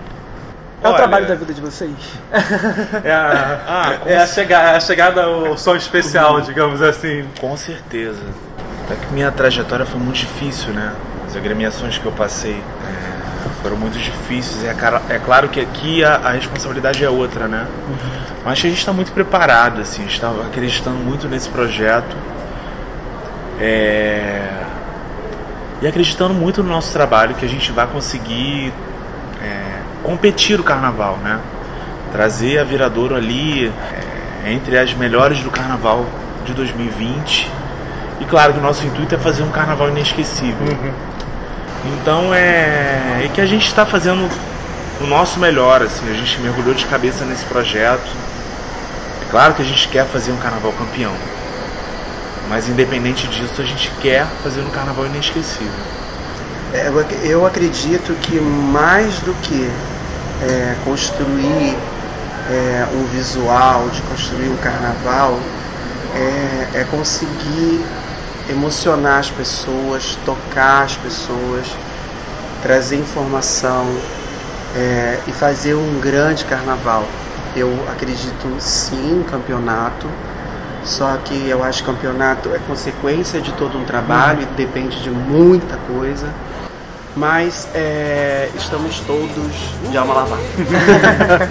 [0.82, 1.94] É Olha, o trabalho da vida de vocês?
[3.04, 7.24] É a, ah, é a, chegada, a chegada ao som especial, digamos assim.
[7.40, 8.20] Com certeza.
[8.84, 10.92] Até que minha trajetória foi muito difícil, né?
[11.34, 12.62] As agremiações que eu passei.
[12.88, 13.14] É
[13.64, 14.62] foram muito difíceis.
[14.62, 17.66] É, é claro que aqui a, a responsabilidade é outra, né?
[17.88, 17.96] Uhum.
[18.44, 22.14] Mas a gente está muito preparado, assim, a gente está acreditando muito nesse projeto.
[23.58, 24.50] É...
[25.80, 28.72] E acreditando muito no nosso trabalho, que a gente vai conseguir
[29.42, 31.40] é, competir o carnaval, né?
[32.12, 33.72] Trazer a Viradouro ali
[34.44, 36.06] é, entre as melhores do carnaval
[36.44, 37.50] de 2020.
[38.20, 40.66] E claro que o nosso intuito é fazer um carnaval inesquecível.
[40.66, 41.13] Uhum.
[41.86, 44.28] Então é, é que a gente está fazendo
[45.00, 48.10] o nosso melhor, assim, a gente mergulhou de cabeça nesse projeto.
[49.22, 51.12] É claro que a gente quer fazer um carnaval campeão,
[52.48, 55.72] mas independente disso, a gente quer fazer um carnaval inesquecível.
[56.72, 56.90] É,
[57.22, 59.70] eu acredito que mais do que
[60.42, 61.76] é, construir
[62.50, 65.38] é, um visual, de construir um carnaval,
[66.14, 67.84] é, é conseguir
[68.48, 71.66] emocionar as pessoas, tocar as pessoas,
[72.62, 73.86] trazer informação
[74.76, 77.04] é, e fazer um grande carnaval.
[77.56, 80.08] Eu acredito sim em campeonato,
[80.84, 85.10] só que eu acho que campeonato é consequência de todo um trabalho e depende de
[85.10, 86.28] muita coisa.
[87.16, 89.52] Mas é, estamos todos
[89.88, 90.42] de alma lavada.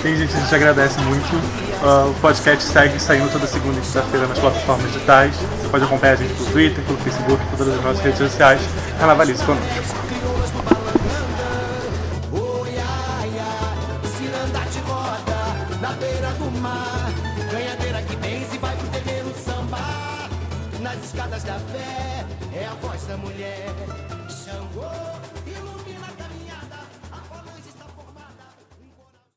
[0.00, 1.73] Sim, gente, a gente agradece muito.
[1.84, 5.36] Uh, o podcast segue saindo toda segunda e quinta-feira nas plataformas digitais.
[5.36, 8.62] Você pode acompanhar a gente pelo Twitter, pelo Facebook, por todas as nossas redes sociais.
[8.98, 10.03] Carnavalize conosco.